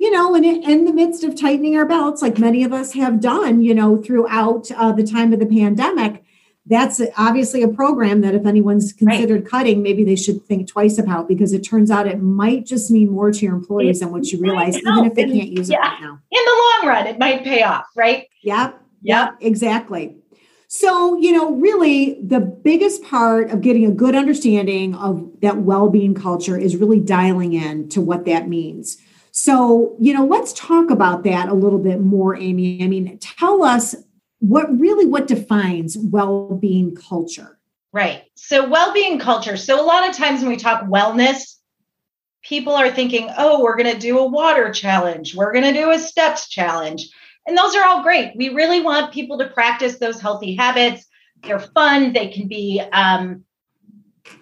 you 0.00 0.10
know, 0.10 0.34
and 0.34 0.44
in, 0.44 0.62
in 0.62 0.84
the 0.84 0.92
midst 0.92 1.24
of 1.24 1.38
tightening 1.38 1.76
our 1.76 1.86
belts, 1.86 2.22
like 2.22 2.38
many 2.38 2.64
of 2.64 2.72
us 2.72 2.92
have 2.92 3.20
done, 3.20 3.62
you 3.62 3.74
know, 3.74 3.96
throughout 3.96 4.70
uh, 4.72 4.92
the 4.92 5.04
time 5.04 5.32
of 5.32 5.40
the 5.40 5.46
pandemic, 5.46 6.24
that's 6.66 7.00
obviously 7.16 7.62
a 7.62 7.68
program 7.68 8.20
that 8.20 8.34
if 8.34 8.44
anyone's 8.44 8.92
considered 8.92 9.46
cutting, 9.46 9.82
maybe 9.82 10.04
they 10.04 10.16
should 10.16 10.44
think 10.44 10.68
twice 10.68 10.98
about 10.98 11.26
because 11.26 11.52
it 11.54 11.60
turns 11.60 11.90
out 11.90 12.06
it 12.06 12.20
might 12.20 12.66
just 12.66 12.90
mean 12.90 13.10
more 13.10 13.32
to 13.32 13.44
your 13.44 13.54
employees 13.54 14.00
than 14.00 14.12
what 14.12 14.26
you 14.26 14.38
realize, 14.38 14.76
even 14.76 15.06
if 15.06 15.14
they 15.14 15.24
can't 15.24 15.48
use 15.48 15.70
it 15.70 15.78
right 15.78 16.00
now. 16.00 16.20
In 16.30 16.44
the 16.44 16.80
long 16.84 16.88
run, 16.88 17.06
it 17.06 17.18
might 17.18 17.42
pay 17.42 17.62
off, 17.62 17.86
right? 17.96 18.28
Yep. 18.42 18.82
Yep. 19.02 19.36
Exactly. 19.40 20.16
So, 20.70 21.16
you 21.16 21.32
know, 21.32 21.54
really 21.54 22.20
the 22.22 22.40
biggest 22.40 23.02
part 23.02 23.50
of 23.50 23.62
getting 23.62 23.86
a 23.86 23.90
good 23.90 24.14
understanding 24.14 24.94
of 24.94 25.26
that 25.40 25.56
well-being 25.58 26.14
culture 26.14 26.58
is 26.58 26.76
really 26.76 27.00
dialing 27.00 27.54
in 27.54 27.88
to 27.88 28.02
what 28.02 28.26
that 28.26 28.48
means. 28.48 28.98
So, 29.40 29.94
you 30.00 30.14
know, 30.14 30.26
let's 30.26 30.52
talk 30.54 30.90
about 30.90 31.22
that 31.22 31.48
a 31.48 31.54
little 31.54 31.78
bit 31.78 32.00
more, 32.00 32.34
Amy. 32.34 32.82
I 32.82 32.88
mean, 32.88 33.18
tell 33.18 33.62
us 33.62 33.94
what 34.40 34.66
really 34.80 35.06
what 35.06 35.28
defines 35.28 35.96
well-being 35.96 36.96
culture. 36.96 37.60
Right. 37.92 38.24
So, 38.34 38.68
well 38.68 38.92
being 38.92 39.20
culture. 39.20 39.56
So, 39.56 39.80
a 39.80 39.86
lot 39.86 40.08
of 40.08 40.16
times 40.16 40.40
when 40.40 40.50
we 40.50 40.56
talk 40.56 40.86
wellness, 40.86 41.54
people 42.42 42.72
are 42.72 42.90
thinking, 42.90 43.30
oh, 43.38 43.62
we're 43.62 43.76
going 43.76 43.94
to 43.94 44.00
do 44.00 44.18
a 44.18 44.26
water 44.26 44.72
challenge, 44.72 45.36
we're 45.36 45.52
going 45.52 45.72
to 45.72 45.80
do 45.80 45.92
a 45.92 46.00
steps 46.00 46.48
challenge. 46.48 47.08
And 47.46 47.56
those 47.56 47.76
are 47.76 47.86
all 47.86 48.02
great. 48.02 48.32
We 48.34 48.48
really 48.48 48.80
want 48.80 49.14
people 49.14 49.38
to 49.38 49.46
practice 49.50 50.00
those 50.00 50.20
healthy 50.20 50.56
habits. 50.56 51.06
They're 51.44 51.60
fun, 51.60 52.12
they 52.12 52.26
can 52.26 52.48
be 52.48 52.82
um, 52.92 53.44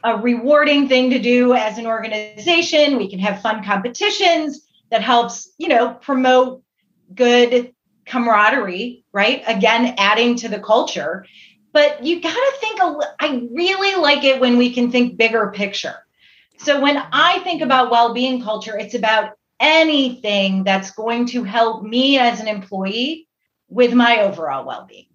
a 0.03 0.17
rewarding 0.17 0.89
thing 0.89 1.11
to 1.11 1.19
do 1.19 1.53
as 1.53 1.77
an 1.77 1.87
organization. 1.87 2.97
We 2.97 3.11
can 3.11 3.19
have 3.19 3.43
fun 3.43 3.63
competitions 3.63 4.63
that 4.91 5.03
helps, 5.03 5.51
you 5.59 5.69
know, 5.69 5.95
promote 5.95 6.63
good 7.15 7.73
camaraderie, 8.07 9.05
right? 9.13 9.43
Again, 9.47 9.95
adding 9.99 10.37
to 10.37 10.49
the 10.49 10.61
culture. 10.61 11.27
But 11.73 12.05
you 12.05 12.23
got 12.23 12.35
to 12.35 12.53
think, 12.59 12.81
a 12.81 12.99
I 13.21 13.49
really 13.53 14.01
like 14.01 14.25
it 14.25 14.41
when 14.41 14.57
we 14.57 14.73
can 14.73 14.91
think 14.91 15.17
bigger 15.17 15.53
picture. 15.55 15.97
So 16.59 16.81
when 16.81 16.97
I 16.97 17.41
think 17.41 17.61
about 17.63 17.91
well 17.91 18.15
being 18.15 18.43
culture, 18.43 18.79
it's 18.79 18.95
about 18.95 19.33
anything 19.61 20.65
that's 20.65 20.91
going 20.93 21.27
to 21.27 21.45
help 21.45 21.83
me 21.83 22.19
as 22.19 22.41
an 22.41 22.49
employee 22.49 23.29
with 23.69 23.93
my 23.93 24.23
overall 24.23 24.67
well 24.67 24.87
being. 24.89 25.07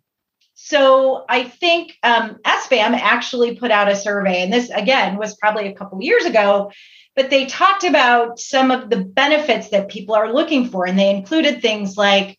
So 0.54 1.26
I 1.28 1.44
think 1.46 1.98
um, 2.04 2.40
actually 2.46 3.56
put 3.56 3.72
out 3.72 3.90
a 3.90 3.96
survey, 3.96 4.44
and 4.44 4.54
this 4.54 4.70
again 4.70 5.18
was 5.18 5.36
probably 5.36 5.68
a 5.68 5.74
couple 5.74 6.02
years 6.04 6.26
ago, 6.26 6.72
but 7.16 7.30
they 7.30 7.46
talked 7.46 7.84
about 7.84 8.40
some 8.40 8.72
of 8.72 8.90
the 8.90 9.04
benefits 9.04 9.70
that 9.70 9.90
people 9.90 10.16
are 10.16 10.34
looking 10.34 10.70
for, 10.70 10.86
and 10.86 10.98
they 10.98 11.10
included 11.10 11.62
things 11.62 11.98
like 11.98 12.38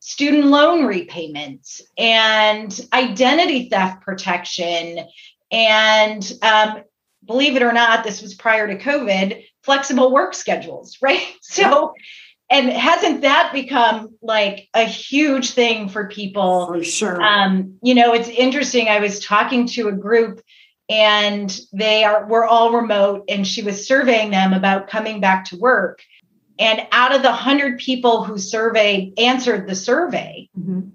student 0.00 0.46
loan 0.46 0.86
repayments 0.86 1.82
and 1.96 2.80
identity 2.92 3.68
theft 3.68 4.02
protection. 4.02 5.06
And 5.50 6.32
um, 6.42 6.82
believe 7.28 7.54
it 7.54 7.62
or 7.62 7.72
not 7.72 8.02
this 8.02 8.22
was 8.22 8.34
prior 8.34 8.66
to 8.66 8.78
covid 8.78 9.44
flexible 9.62 10.12
work 10.12 10.34
schedules 10.34 10.98
right? 11.02 11.22
So 11.42 11.94
and 12.50 12.70
hasn't 12.70 13.20
that 13.20 13.50
become 13.52 14.16
like 14.22 14.68
a 14.72 14.84
huge 14.84 15.50
thing 15.50 15.90
for 15.90 16.08
people? 16.08 16.68
For 16.68 16.82
sure. 16.82 17.22
um, 17.22 17.78
you 17.82 17.94
know 17.94 18.14
it's 18.14 18.28
interesting 18.28 18.88
i 18.88 18.98
was 18.98 19.24
talking 19.24 19.66
to 19.68 19.88
a 19.88 19.92
group 19.92 20.40
and 20.88 21.60
they 21.72 22.04
are 22.04 22.26
we're 22.26 22.44
all 22.46 22.72
remote 22.72 23.24
and 23.28 23.46
she 23.46 23.62
was 23.62 23.86
surveying 23.86 24.30
them 24.30 24.52
about 24.52 24.88
coming 24.88 25.20
back 25.20 25.44
to 25.46 25.56
work 25.56 26.00
and 26.58 26.86
out 26.92 27.14
of 27.14 27.22
the 27.22 27.28
100 27.28 27.78
people 27.78 28.24
who 28.24 28.38
surveyed 28.38 29.12
answered 29.18 29.68
the 29.68 29.74
survey 29.74 30.48
Mhm. 30.58 30.90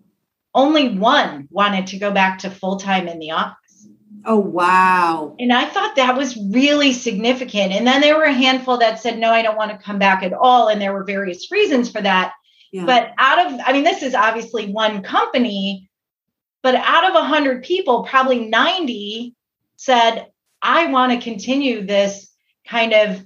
only 0.55 0.97
one 0.97 1.47
wanted 1.51 1.87
to 1.87 1.97
go 1.99 2.11
back 2.11 2.39
to 2.39 2.49
full 2.49 2.77
time 2.77 3.07
in 3.07 3.19
the 3.19 3.31
office 3.31 3.87
Oh, 4.25 4.39
wow. 4.39 5.35
and 5.39 5.51
i 5.53 5.65
thought 5.65 5.97
that 5.97 6.15
was 6.17 6.37
really 6.37 6.93
significant 6.93 7.73
and 7.73 7.85
then 7.85 8.01
there 8.01 8.17
were 8.17 8.23
a 8.23 8.31
handful 8.33 8.77
that 8.77 8.99
said 8.99 9.19
no 9.19 9.31
i 9.31 9.41
don't 9.41 9.57
want 9.57 9.71
to 9.71 9.77
come 9.85 9.99
back 9.99 10.23
at 10.23 10.33
all 10.33 10.69
and 10.69 10.81
there 10.81 10.93
were 10.93 11.03
various 11.03 11.51
reasons 11.51 11.91
for 11.91 12.01
that 12.01 12.33
Yeah. 12.71 12.85
but 12.85 13.11
out 13.19 13.45
of 13.53 13.59
i 13.65 13.73
mean 13.73 13.83
this 13.83 14.01
is 14.01 14.15
obviously 14.15 14.71
one 14.71 15.03
company 15.03 15.89
but 16.63 16.75
out 16.75 17.05
of 17.05 17.13
100 17.13 17.63
people 17.63 18.03
probably 18.05 18.45
90 18.47 19.35
said 19.83 20.27
i 20.61 20.87
want 20.87 21.11
to 21.11 21.19
continue 21.19 21.85
this 21.85 22.29
kind 22.67 22.93
of 22.93 23.23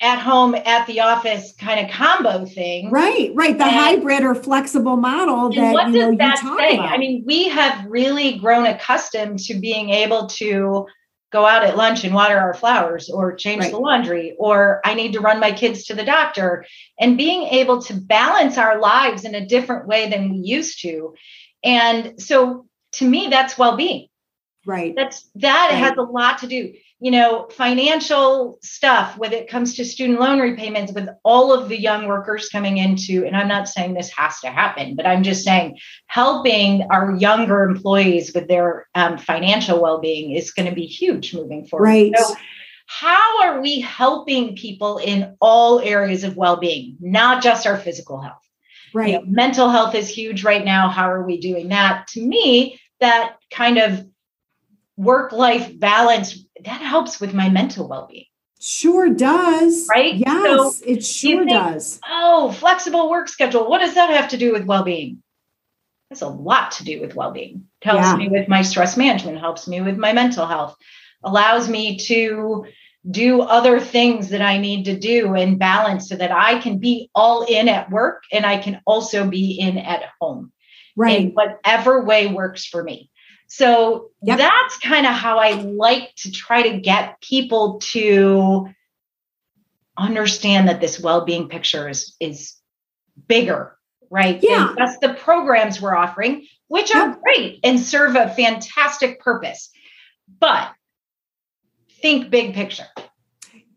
at 0.00 0.18
home 0.18 0.54
at 0.54 0.86
the 0.88 1.00
office 1.00 1.54
kind 1.58 1.78
of 1.84 1.88
combo 1.92 2.44
thing 2.44 2.90
right, 2.90 3.30
right. 3.34 3.56
The 3.56 3.64
And- 3.64 3.76
hybrid 3.76 4.22
or 4.24 4.34
flexible 4.34 4.96
model 4.96 5.48
that 5.50 5.72
what 5.72 5.86
you 5.88 5.92
know 5.92 6.00
does 6.00 6.12
you 6.12 6.18
that 6.18 6.38
talk 6.38 6.58
say 6.58 6.74
about. 6.74 6.88
i 6.92 6.98
mean 6.98 7.22
we 7.26 7.48
have 7.48 7.86
really 7.88 8.38
grown 8.38 8.66
accustomed 8.66 9.38
to 9.40 9.54
being 9.54 9.90
able 9.90 10.26
to 10.42 10.86
go 11.32 11.46
out 11.46 11.62
at 11.64 11.76
lunch 11.78 12.04
and 12.04 12.12
water 12.14 12.36
our 12.38 12.52
flowers 12.52 13.08
or 13.08 13.34
change 13.34 13.62
Right. 13.62 13.70
the 13.72 13.78
laundry 13.78 14.34
or 14.38 14.80
i 14.84 14.92
need 14.94 15.12
to 15.14 15.20
run 15.20 15.38
my 15.40 15.52
kids 15.52 15.84
to 15.86 15.94
the 15.94 16.04
doctor 16.04 16.64
and 17.00 17.16
being 17.16 17.42
able 17.44 17.80
to 17.82 17.94
balance 17.94 18.58
our 18.58 18.78
lives 18.80 19.24
in 19.24 19.34
a 19.36 19.46
different 19.46 19.86
way 19.86 20.10
than 20.10 20.30
we 20.32 20.38
used 20.38 20.80
to 20.82 21.14
and 21.64 22.20
so 22.20 22.66
to 22.98 23.08
me 23.08 23.28
that's 23.28 23.56
well-being 23.56 24.08
Right. 24.64 24.94
That's 24.94 25.28
that 25.36 25.70
Right. 25.70 25.78
has 25.78 25.96
a 25.98 26.02
lot 26.02 26.38
to 26.38 26.46
do. 26.46 26.72
You 27.00 27.10
know, 27.10 27.48
financial 27.50 28.58
stuff 28.62 29.18
when 29.18 29.32
it 29.32 29.48
comes 29.48 29.74
to 29.74 29.84
student 29.84 30.20
loan 30.20 30.38
repayments 30.38 30.92
with 30.92 31.08
all 31.24 31.52
of 31.52 31.68
the 31.68 31.80
young 31.80 32.06
workers 32.06 32.48
coming 32.48 32.76
into, 32.78 33.26
and 33.26 33.36
I'm 33.36 33.48
not 33.48 33.66
saying 33.66 33.94
this 33.94 34.12
has 34.16 34.38
to 34.40 34.50
happen, 34.50 34.94
but 34.94 35.04
I'm 35.04 35.24
just 35.24 35.44
saying 35.44 35.78
helping 36.06 36.82
our 36.90 37.16
younger 37.16 37.64
employees 37.64 38.32
with 38.32 38.46
their 38.46 38.86
um, 38.94 39.18
financial 39.18 39.82
well-being 39.82 40.36
is 40.36 40.52
going 40.52 40.68
to 40.68 40.74
be 40.74 40.86
huge 40.86 41.34
moving 41.34 41.66
forward. 41.66 41.86
Right. 41.86 42.12
So 42.16 42.36
how 42.86 43.42
are 43.42 43.60
we 43.60 43.80
helping 43.80 44.54
people 44.54 44.98
in 44.98 45.36
all 45.40 45.80
areas 45.80 46.22
of 46.22 46.36
well-being, 46.36 46.98
not 47.00 47.42
just 47.42 47.66
our 47.66 47.78
physical 47.78 48.20
health? 48.20 48.38
You 48.94 49.00
Right. 49.00 49.12
know, 49.14 49.22
mental 49.26 49.70
health 49.70 49.96
is 49.96 50.08
huge 50.08 50.44
right 50.44 50.64
now. 50.64 50.88
How 50.88 51.10
are 51.10 51.24
we 51.24 51.40
doing 51.40 51.70
that? 51.70 52.06
To 52.08 52.20
me, 52.24 52.78
that 53.00 53.38
kind 53.50 53.78
of 53.78 54.06
work 54.96 55.32
life 55.32 55.78
balance 55.78 56.38
that 56.64 56.80
helps 56.80 57.20
with 57.20 57.34
my 57.34 57.48
mental 57.48 57.88
well 57.88 58.06
being. 58.10 58.26
Sure 58.60 59.08
does. 59.08 59.88
Right? 59.92 60.14
Yes, 60.14 60.78
So, 60.78 60.86
it 60.86 61.04
sure 61.04 61.38
think- 61.40 61.50
does. 61.50 61.98
Oh, 62.08 62.52
flexible 62.52 63.10
work 63.10 63.28
schedule. 63.28 63.68
What 63.68 63.80
does 63.80 63.94
that 63.94 64.10
have 64.10 64.28
to 64.30 64.36
do 64.36 64.52
with 64.52 64.64
well 64.66 64.84
being? 64.84 65.22
Has 66.10 66.22
a 66.22 66.28
lot 66.28 66.72
to 66.72 66.84
do 66.84 67.00
with 67.00 67.14
well 67.16 67.32
being. 67.32 67.64
Helps 67.82 68.04
Yeah. 68.06 68.16
me 68.16 68.28
with 68.28 68.48
my 68.48 68.62
stress 68.62 68.96
management, 68.96 69.40
helps 69.40 69.66
me 69.66 69.80
with 69.80 69.96
my 69.96 70.12
mental 70.12 70.46
health, 70.46 70.76
allows 71.24 71.68
me 71.68 71.96
to 71.98 72.66
do 73.10 73.40
other 73.42 73.80
things 73.80 74.28
that 74.28 74.42
I 74.42 74.58
need 74.58 74.84
to 74.84 74.96
do 74.96 75.34
and 75.34 75.58
balance 75.58 76.08
so 76.08 76.14
that 76.14 76.30
I 76.30 76.60
can 76.60 76.78
be 76.78 77.10
all 77.16 77.42
in 77.42 77.68
at 77.68 77.90
work 77.90 78.22
and 78.30 78.46
I 78.46 78.58
can 78.58 78.80
also 78.86 79.26
be 79.26 79.58
in 79.58 79.78
at 79.78 80.04
home. 80.20 80.52
in 80.94 81.02
Right. 81.02 81.32
whatever 81.34 82.04
way 82.04 82.26
works 82.26 82.66
for 82.66 82.84
me. 82.84 83.08
So 83.54 84.08
Yep. 84.22 84.38
that's 84.38 84.78
kind 84.78 85.04
of 85.06 85.12
how 85.12 85.38
I 85.38 85.50
like 85.52 86.14
to 86.22 86.32
try 86.32 86.70
to 86.70 86.80
get 86.80 87.20
people 87.20 87.80
to 87.92 88.66
understand 89.98 90.68
that 90.68 90.80
this 90.80 90.98
well-being 90.98 91.50
picture 91.50 91.86
is 91.86 92.16
is 92.18 92.54
bigger, 93.28 93.76
right? 94.08 94.42
Yeah. 94.42 94.68
Than 94.68 94.76
just 94.78 95.02
the 95.02 95.12
programs 95.12 95.82
we're 95.82 95.94
offering, 95.94 96.46
which 96.68 96.94
are 96.94 97.18
great 97.22 97.60
and 97.62 97.78
serve 97.78 98.16
a 98.16 98.30
fantastic 98.30 99.20
purpose. 99.20 99.70
But 100.40 100.72
think 102.00 102.30
big 102.30 102.54
picture. 102.54 102.86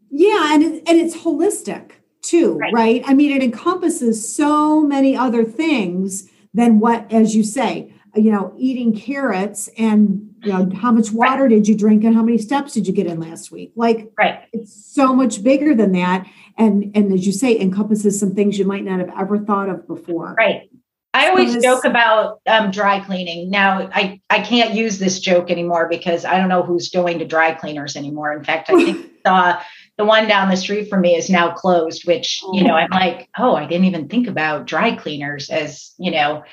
Yeah, 0.10 0.53
and 0.53 0.63
it, 0.63 0.84
and 0.88 0.98
it's 0.98 1.17
holistic 1.17 1.91
too, 2.22 2.53
Right. 2.53 2.74
right. 2.74 3.03
I 3.05 3.13
mean, 3.13 3.32
it 3.36 3.44
encompasses 3.44 4.34
so 4.34 4.79
many 4.79 5.17
other 5.17 5.44
things 5.44 6.29
than 6.53 6.79
what, 6.79 7.12
as 7.12 7.36
you 7.36 7.44
say, 7.44 7.91
you 8.15 8.31
know, 8.31 8.53
eating 8.57 8.95
carrots 8.95 9.67
and 9.77 10.34
you 10.43 10.51
know 10.51 10.69
how 10.75 10.91
much 10.91 11.12
water 11.12 11.48
did 11.48 11.67
you 11.67 11.75
drink 11.75 12.03
and 12.03 12.15
how 12.15 12.22
many 12.24 12.38
steps 12.38 12.74
did 12.74 12.88
you 12.88 12.93
get 12.93 13.07
in 13.07 13.19
last 13.19 13.51
week? 13.51 13.72
Like 13.75 14.12
Right. 14.17 14.39
it's 14.53 14.74
so 14.93 15.13
much 15.13 15.43
bigger 15.43 15.74
than 15.75 15.91
that, 15.93 16.27
and 16.57 16.91
and 16.95 17.12
as 17.13 17.25
you 17.25 17.31
say, 17.34 17.60
encompasses 17.60 18.19
some 18.19 18.36
things 18.36 18.57
you 18.60 18.65
might 18.65 18.84
not 18.84 19.00
have 19.00 19.12
ever 19.19 19.39
thought 19.39 19.69
of 19.69 19.88
before. 19.88 20.36
Right. 20.38 20.69
I 21.13 21.29
always 21.29 21.51
Because- 21.55 21.63
joke 21.63 21.86
about 21.86 22.41
um, 22.45 22.72
dry 22.72 23.00
cleaning. 23.00 23.50
Now, 23.50 23.89
I, 23.93 24.19
I 24.29 24.41
can't 24.41 24.74
use 24.74 25.00
this 25.00 25.19
joke 25.22 25.50
anymore 25.50 25.88
because 25.89 26.25
I 26.25 26.38
don't 26.38 26.50
know 26.50 26.62
who's 26.62 26.89
going 26.89 27.19
to 27.19 27.25
dry 27.25 27.53
cleaners 27.53 27.95
anymore. 27.95 28.34
In 28.34 28.43
fact, 28.43 28.69
I 28.69 28.74
think 28.84 29.05
uh, 29.25 29.55
the 29.98 30.03
one 30.03 30.27
down 30.27 30.50
the 30.50 30.57
street 30.57 30.89
from 30.89 31.00
me 31.00 31.15
is 31.15 31.29
now 31.29 31.53
closed, 31.53 32.05
which, 32.05 32.41
you 32.51 32.65
know, 32.65 32.75
I'm 32.75 32.89
like, 32.91 33.29
oh, 33.38 33.55
I 33.55 33.65
didn't 33.65 33.86
even 33.86 34.10
think 34.10 34.27
about 34.27 34.65
dry 34.67 34.93
cleaners 34.93 35.50
as, 35.50 35.93
you 35.98 36.12
know, 36.12 36.43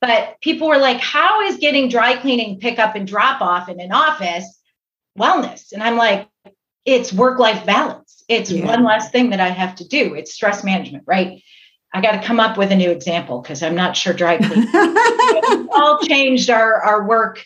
but 0.00 0.40
people 0.40 0.68
were 0.68 0.78
like, 0.78 0.98
how 1.00 1.42
is 1.42 1.56
getting 1.58 1.88
dry 1.88 2.16
cleaning 2.16 2.58
pickup 2.58 2.94
and 2.94 3.06
drop 3.06 3.40
off 3.42 3.68
in 3.68 3.80
an 3.80 3.92
office 3.92 4.60
wellness? 5.18 5.72
And 5.72 5.82
I'm 5.82 5.96
like, 5.96 6.28
it's 6.84 7.12
work 7.12 7.38
life 7.38 7.66
balance. 7.66 8.22
It's 8.28 8.50
Yeah. 8.50 8.66
one 8.66 8.84
less 8.84 9.10
thing 9.10 9.30
that 9.30 9.40
I 9.40 9.48
have 9.48 9.74
to 9.76 9.86
do. 9.86 10.14
It's 10.14 10.32
stress 10.32 10.64
management, 10.64 11.04
right? 11.06 11.42
I 11.92 12.00
got 12.00 12.12
to 12.12 12.22
come 12.26 12.40
up 12.40 12.56
with 12.56 12.70
a 12.70 12.76
new 12.76 12.90
example 12.90 13.42
because 13.42 13.62
I'm 13.62 13.74
not 13.74 13.96
sure 13.96 14.12
dry 14.14 14.38
cleaning. 14.38 14.68
We've 14.72 15.68
all 15.72 15.98
changed 16.00 16.48
our 16.48 16.74
our 16.82 17.06
work 17.06 17.44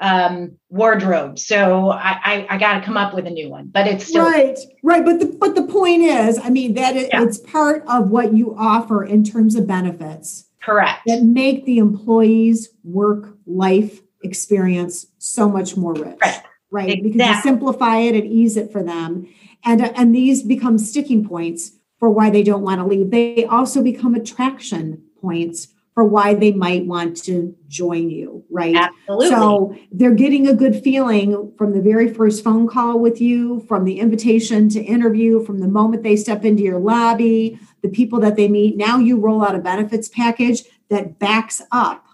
um, 0.00 0.58
wardrobe, 0.68 1.38
so 1.38 1.90
I 1.92 2.18
I, 2.24 2.46
I 2.50 2.58
got 2.58 2.74
to 2.74 2.80
come 2.84 2.96
up 2.96 3.14
with 3.14 3.26
a 3.26 3.30
new 3.30 3.48
one. 3.48 3.68
But 3.68 3.86
it's 3.86 4.06
still 4.06 4.24
right 4.24 4.58
right 4.82 5.04
but 5.04 5.20
the 5.20 5.26
but 5.26 5.54
the 5.54 5.62
point 5.62 6.02
is 6.02 6.38
i 6.42 6.50
mean 6.50 6.74
that 6.74 6.96
it, 6.96 7.08
Yeah. 7.12 7.22
it's 7.22 7.38
part 7.38 7.84
of 7.86 8.10
what 8.10 8.34
you 8.34 8.54
offer 8.58 9.04
in 9.04 9.22
terms 9.22 9.54
of 9.54 9.66
benefits 9.68 10.46
correct. 10.64 11.02
that 11.06 11.22
make 11.22 11.64
the 11.64 11.78
employees 11.78 12.70
work 12.82 13.36
life 13.46 14.00
experience 14.22 15.06
so 15.18 15.48
much 15.48 15.76
more 15.76 15.94
rich. 15.94 16.18
Right. 16.22 16.42
right? 16.70 17.02
Because 17.02 17.20
you 17.20 17.42
simplify 17.42 17.98
it 17.98 18.14
and 18.14 18.24
ease 18.26 18.56
it 18.56 18.72
for 18.72 18.82
them. 18.82 19.28
And 19.64 19.82
and 19.96 20.14
these 20.14 20.42
become 20.42 20.78
sticking 20.78 21.26
points 21.26 21.72
for 21.98 22.10
why 22.10 22.30
they 22.30 22.42
don't 22.42 22.62
want 22.62 22.80
to 22.80 22.86
leave. 22.86 23.10
They 23.10 23.44
also 23.44 23.82
become 23.82 24.14
attraction 24.14 25.02
points 25.20 25.68
for 25.94 26.04
why 26.04 26.34
they 26.34 26.50
might 26.52 26.84
want 26.86 27.16
to 27.24 27.54
join 27.68 28.10
you 28.10 28.44
right 28.50 28.74
Absolutely. 28.76 29.28
so 29.28 29.76
they're 29.92 30.14
getting 30.14 30.48
a 30.48 30.52
good 30.54 30.82
feeling 30.82 31.52
from 31.56 31.72
the 31.72 31.80
very 31.80 32.12
first 32.12 32.42
phone 32.42 32.66
call 32.66 32.98
with 32.98 33.20
you, 33.20 33.60
from 33.68 33.84
the 33.84 34.00
invitation 34.00 34.68
to 34.70 34.80
interview, 34.82 35.44
from 35.44 35.60
the 35.60 35.68
moment 35.68 36.02
they 36.02 36.16
step 36.16 36.44
into 36.44 36.62
your 36.62 36.78
lobby, 36.80 37.58
the 37.82 37.88
people 37.88 38.18
that 38.20 38.34
they 38.36 38.48
meet. 38.48 38.76
Now 38.76 38.98
you 38.98 39.18
roll 39.18 39.44
out 39.44 39.54
a 39.54 39.58
benefits 39.58 40.08
package 40.08 40.62
that 40.90 41.18
backs 41.18 41.62
up 41.72 42.04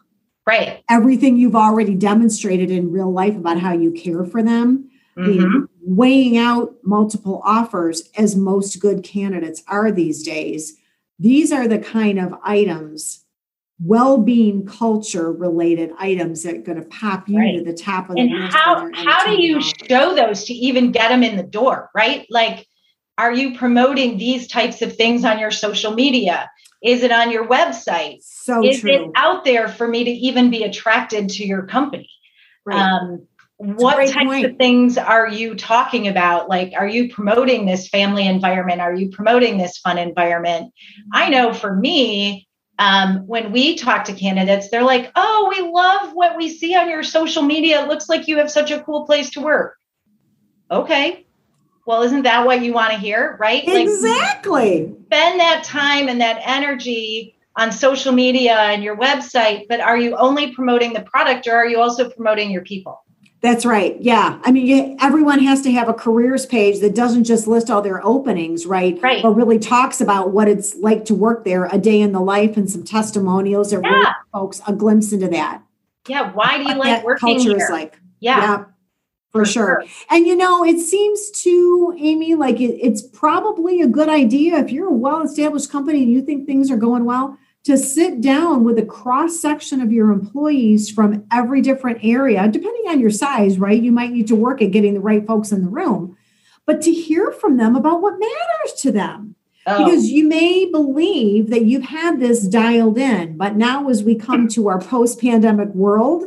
right. 0.47 0.85
everything 0.91 1.37
you've 1.37 1.57
already 1.57 1.95
demonstrated 1.95 2.71
in 2.71 2.93
real 2.93 3.11
life 3.11 3.35
about 3.37 3.59
how 3.59 3.73
you 3.73 3.91
care 3.93 4.25
for 4.25 4.43
them. 4.43 4.87
Mhm. 5.17 5.69
weighing 5.83 6.39
out 6.39 6.75
multiple 6.85 7.43
offers 7.45 8.09
as 8.17 8.37
most 8.37 8.81
good 8.81 9.03
candidates 9.03 9.63
are 9.67 9.91
these 9.91 10.23
days. 10.23 10.77
These 11.19 11.53
are 11.53 11.67
the 11.67 11.79
kind 11.79 12.19
of 12.19 12.35
items, 12.45 13.25
well-being 13.83 14.67
culture 14.67 15.33
related 15.33 15.91
items 15.99 16.43
that 16.43 16.55
are 16.55 16.63
going 16.63 16.81
to 16.81 16.89
pop 16.89 17.29
you 17.29 17.39
Right. 17.39 17.57
to 17.59 17.65
the 17.65 17.73
top 17.73 18.11
of 18.11 18.17
the 18.17 18.23
And 18.23 18.31
list. 18.31 18.57
how 18.57 18.91
how 18.93 19.27
do 19.27 19.41
you 19.41 19.61
show 19.89 20.15
those 20.15 20.45
to 20.45 20.55
even 20.55 20.93
get 20.93 21.09
them 21.09 21.23
in 21.23 21.37
the 21.37 21.43
door? 21.43 21.91
Right? 21.95 22.27
Like, 22.31 22.67
are 23.17 23.33
you 23.33 23.57
promoting 23.57 24.19
these 24.19 24.47
types 24.49 24.83
of 24.83 24.97
things 24.97 25.25
on 25.25 25.39
your 25.39 25.51
social 25.51 25.93
media? 25.95 26.51
Is 26.83 27.03
it 27.03 27.13
on 27.13 27.31
your 27.31 27.47
website? 27.47 28.19
So 28.23 28.65
Is 28.65 28.85
it 28.85 29.03
out 29.15 29.45
there 29.45 29.69
for 29.69 29.87
me 29.87 30.05
to 30.05 30.11
even 30.11 30.51
be 30.51 30.63
attracted 30.65 31.29
to 31.31 31.45
your 31.47 31.67
company? 31.67 32.09
Right. 32.65 32.81
Um, 32.81 33.27
what 33.59 33.97
types 33.97 34.15
point. 34.15 34.47
of 34.47 34.57
things 34.57 34.97
are 34.97 35.29
you 35.29 35.55
talking 35.55 36.09
about? 36.09 36.49
Like, 36.49 36.73
are 36.75 36.89
you 36.89 37.13
promoting 37.13 37.67
this 37.67 37.89
family 37.89 38.27
environment? 38.27 38.81
Are 38.81 38.95
you 38.95 39.11
promoting 39.11 39.59
this 39.59 39.77
fun 39.79 39.99
environment? 39.99 40.73
I 41.13 41.29
know 41.29 41.53
for 41.53 41.77
me, 41.77 42.49
um, 42.81 43.27
when 43.27 43.53
we 43.53 43.77
talk 43.77 44.05
to 44.05 44.15
candidates, 44.15 44.71
they're 44.71 44.83
like, 44.83 45.13
oh, 45.15 45.53
we 45.55 45.71
love 45.71 46.15
what 46.15 46.37
we 46.39 46.49
see 46.49 46.75
on 46.75 46.89
your 46.89 47.03
social 47.03 47.43
media. 47.43 47.83
It 47.83 47.89
looks 47.89 48.09
like 48.09 48.27
you 48.27 48.39
have 48.39 48.51
such 48.51 48.71
a 48.71 48.81
cool 48.83 49.05
place 49.05 49.29
to 49.31 49.43
work. 49.43 49.77
Okay. 50.71 51.27
Well, 51.87 52.03
isn't 52.03 52.23
that 52.23 52.47
what 52.47 52.63
you 52.63 52.73
want 52.73 52.93
to 52.93 52.99
hear? 52.99 53.37
Right? 53.39 53.67
Like, 53.67 53.87
exactly. 53.87 54.97
spend 55.05 55.41
that 55.41 55.63
time 55.63 56.09
and 56.09 56.23
that 56.23 56.41
energy 56.43 57.37
on 57.55 57.71
social 57.71 58.13
media 58.13 58.57
and 58.57 58.83
your 58.83 58.97
website, 58.97 59.67
but 59.69 59.81
are 59.81 59.99
you 59.99 60.17
only 60.17 60.55
promoting 60.55 60.95
the 60.95 61.03
product 61.03 61.47
or 61.47 61.53
are 61.53 61.67
you 61.67 61.81
also 61.81 62.09
promoting 62.09 62.51
your 62.51 62.63
people? 62.63 63.05
That's 63.43 63.65
right. 63.65 63.97
Yeah. 64.01 64.39
I 64.45 64.53
mean, 64.53 64.67
you, 64.67 64.97
everyone 65.01 65.39
has 65.41 65.63
to 65.63 65.73
have 65.73 65.89
a 65.89 65.95
careers 65.95 66.45
page 66.45 66.81
that 66.81 66.95
doesn't 66.95 67.25
just 67.25 67.47
list 67.47 67.71
all 67.71 67.81
their 67.81 68.05
openings, 68.05 68.67
right? 68.67 69.01
Right. 69.03 69.23
But 69.23 69.31
really 69.31 69.59
talks 69.59 70.01
about 70.03 70.33
what 70.33 70.47
it's 70.47 70.75
like 70.77 71.07
to 71.07 71.15
work 71.15 71.45
there, 71.45 71.65
a 71.65 71.79
day 71.79 72.01
in 72.03 72.13
the 72.13 72.21
life, 72.21 72.59
and 72.59 72.71
some 72.71 72.85
testimonials 72.85 73.71
that 73.71 73.81
Yeah. 73.83 73.91
give 74.03 74.13
folks 74.33 74.61
a 74.67 74.75
glimpse 74.75 75.13
into 75.13 75.29
that. 75.29 75.63
Yeah. 76.07 76.33
Why 76.33 76.59
do 76.59 76.65
you 76.65 76.69
what 76.77 76.79
like 76.79 77.05
working 77.05 77.35
culture 77.37 77.57
here? 77.57 77.65
is 77.65 77.71
like. 77.71 77.99
yeah, 78.21 78.65
for, 79.33 79.45
for 79.45 79.45
sure. 79.47 79.85
And 80.11 80.27
you 80.27 80.37
know, 80.37 80.63
it 80.63 80.79
seems 80.79 81.31
to 81.43 81.95
Amy 81.99 82.35
like 82.35 82.61
it, 82.61 82.75
it's 82.79 83.01
probably 83.01 83.81
a 83.81 83.87
good 83.87 84.11
idea 84.11 84.59
if 84.59 84.71
you're 84.71 84.89
a 84.89 84.93
well-established 84.93 85.71
company 85.71 86.03
and 86.03 86.13
you 86.13 86.21
think 86.21 86.47
things 86.47 86.71
are 86.71 86.77
going 86.77 87.05
well 87.07 87.39
to 87.65 87.77
sit 87.77 88.21
down 88.21 88.65
with 88.65 88.79
a 88.79 88.87
cross 88.87 89.39
section 89.39 89.81
of 89.81 89.93
your 89.93 90.11
employees 90.11 90.91
from 90.91 91.25
every 91.31 91.61
different 91.61 91.99
area, 92.03 92.49
depending 92.49 92.85
on 92.89 93.01
your 93.01 93.11
size, 93.11 93.59
right? 93.59 93.81
You 93.81 93.93
might 93.93 94.13
need 94.13 94.29
to 94.29 94.37
work 94.37 94.63
at 94.63 94.71
getting 94.71 94.95
the 94.95 95.01
right 95.01 95.27
folks 95.27 95.53
in 95.53 95.63
the 95.63 95.69
room, 95.69 96.17
but 96.67 96.81
to 96.83 96.93
hear 96.93 97.33
from 97.33 97.59
them 97.59 97.77
about 97.77 98.01
what 98.01 98.19
matters 98.19 98.81
to 98.81 98.93
them 98.93 99.37
Oh, 99.67 99.85
because 99.85 100.11
you 100.11 100.27
may 100.27 100.65
believe 100.71 101.51
that 101.51 101.65
you've 101.67 101.85
had 101.85 102.19
this 102.19 102.47
dialed 102.49 102.97
in, 102.97 103.37
but 103.37 103.57
now 103.57 103.89
as 103.89 104.03
we 104.03 104.15
come 104.15 104.49
to 104.49 104.69
our 104.69 104.81
post 104.81 105.21
pandemic 105.21 105.69
world, 105.75 106.25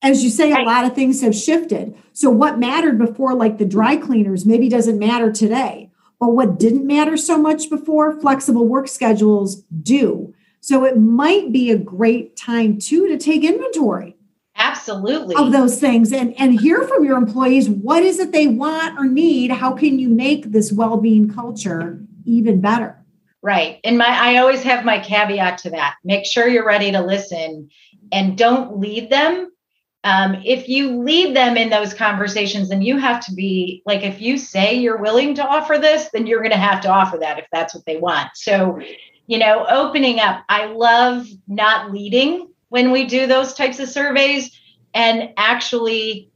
as 0.00 0.24
you 0.24 0.30
say, 0.30 0.50
a 0.50 0.64
lot 0.64 0.84
of 0.84 0.94
things 0.94 1.20
have 1.20 1.34
shifted. 1.34 1.94
So, 2.12 2.30
what 2.30 2.58
mattered 2.58 2.98
before, 2.98 3.34
like 3.34 3.58
the 3.58 3.66
dry 3.66 3.96
cleaners, 3.96 4.46
maybe 4.46 4.68
doesn't 4.68 4.98
matter 4.98 5.30
today. 5.30 5.90
But 6.22 6.34
what 6.34 6.56
didn't 6.56 6.86
matter 6.86 7.16
so 7.16 7.36
much 7.36 7.68
before, 7.68 8.20
flexible 8.20 8.68
work 8.68 8.86
schedules 8.86 9.62
do. 9.82 10.32
So, 10.60 10.84
it 10.84 10.96
might 10.96 11.50
be 11.50 11.72
a 11.72 11.76
great 11.76 12.36
time 12.36 12.78
too 12.78 13.08
to 13.08 13.18
take 13.18 13.42
inventory. 13.42 14.14
absolutely 14.54 15.34
of 15.34 15.50
those 15.50 15.80
things 15.80 16.12
and 16.12 16.32
and 16.38 16.60
hear 16.60 16.86
from 16.86 17.04
your 17.04 17.16
employees 17.16 17.68
what 17.68 18.04
is 18.04 18.20
it 18.20 18.30
they 18.30 18.46
want 18.46 18.96
or 18.96 19.06
need 19.06 19.50
how 19.50 19.72
can 19.72 19.98
you 19.98 20.08
make 20.08 20.52
this 20.52 20.70
well-being 20.70 21.28
culture 21.28 21.98
even 22.24 22.60
better 22.60 23.02
right 23.40 23.80
and 23.82 23.98
my 23.98 24.06
i 24.06 24.36
always 24.36 24.62
have 24.62 24.84
my 24.84 25.00
caveat 25.00 25.58
to 25.58 25.70
that 25.70 25.96
make 26.04 26.24
sure 26.26 26.46
you're 26.46 26.66
ready 26.66 26.92
to 26.92 27.00
listen 27.00 27.68
and 28.12 28.38
don't 28.38 28.78
lead 28.78 29.10
them 29.10 29.50
um, 30.04 30.42
if 30.44 30.68
you 30.68 31.02
lead 31.02 31.36
them 31.36 31.56
in 31.56 31.70
those 31.70 31.94
conversations 31.94 32.68
then 32.68 32.82
you 32.82 32.98
have 32.98 33.24
to 33.24 33.34
be 33.34 33.82
like 33.86 34.02
if 34.02 34.20
you 34.20 34.36
say 34.36 34.74
you're 34.74 34.98
willing 34.98 35.34
to 35.34 35.46
offer 35.46 35.78
this 35.78 36.08
then 36.12 36.26
you're 36.26 36.40
going 36.40 36.50
to 36.50 36.56
have 36.56 36.80
to 36.80 36.88
offer 36.88 37.18
that 37.18 37.38
if 37.38 37.46
that's 37.52 37.74
what 37.74 37.84
they 37.86 37.96
want 37.96 38.28
so 38.34 38.80
you 39.26 39.38
know 39.38 39.66
opening 39.68 40.20
up 40.20 40.44
i 40.48 40.66
love 40.66 41.26
not 41.46 41.92
leading 41.92 42.48
when 42.68 42.90
we 42.90 43.04
do 43.04 43.26
those 43.26 43.54
types 43.54 43.78
of 43.78 43.88
surveys 43.88 44.58
and 44.94 45.30
actually 45.36 46.32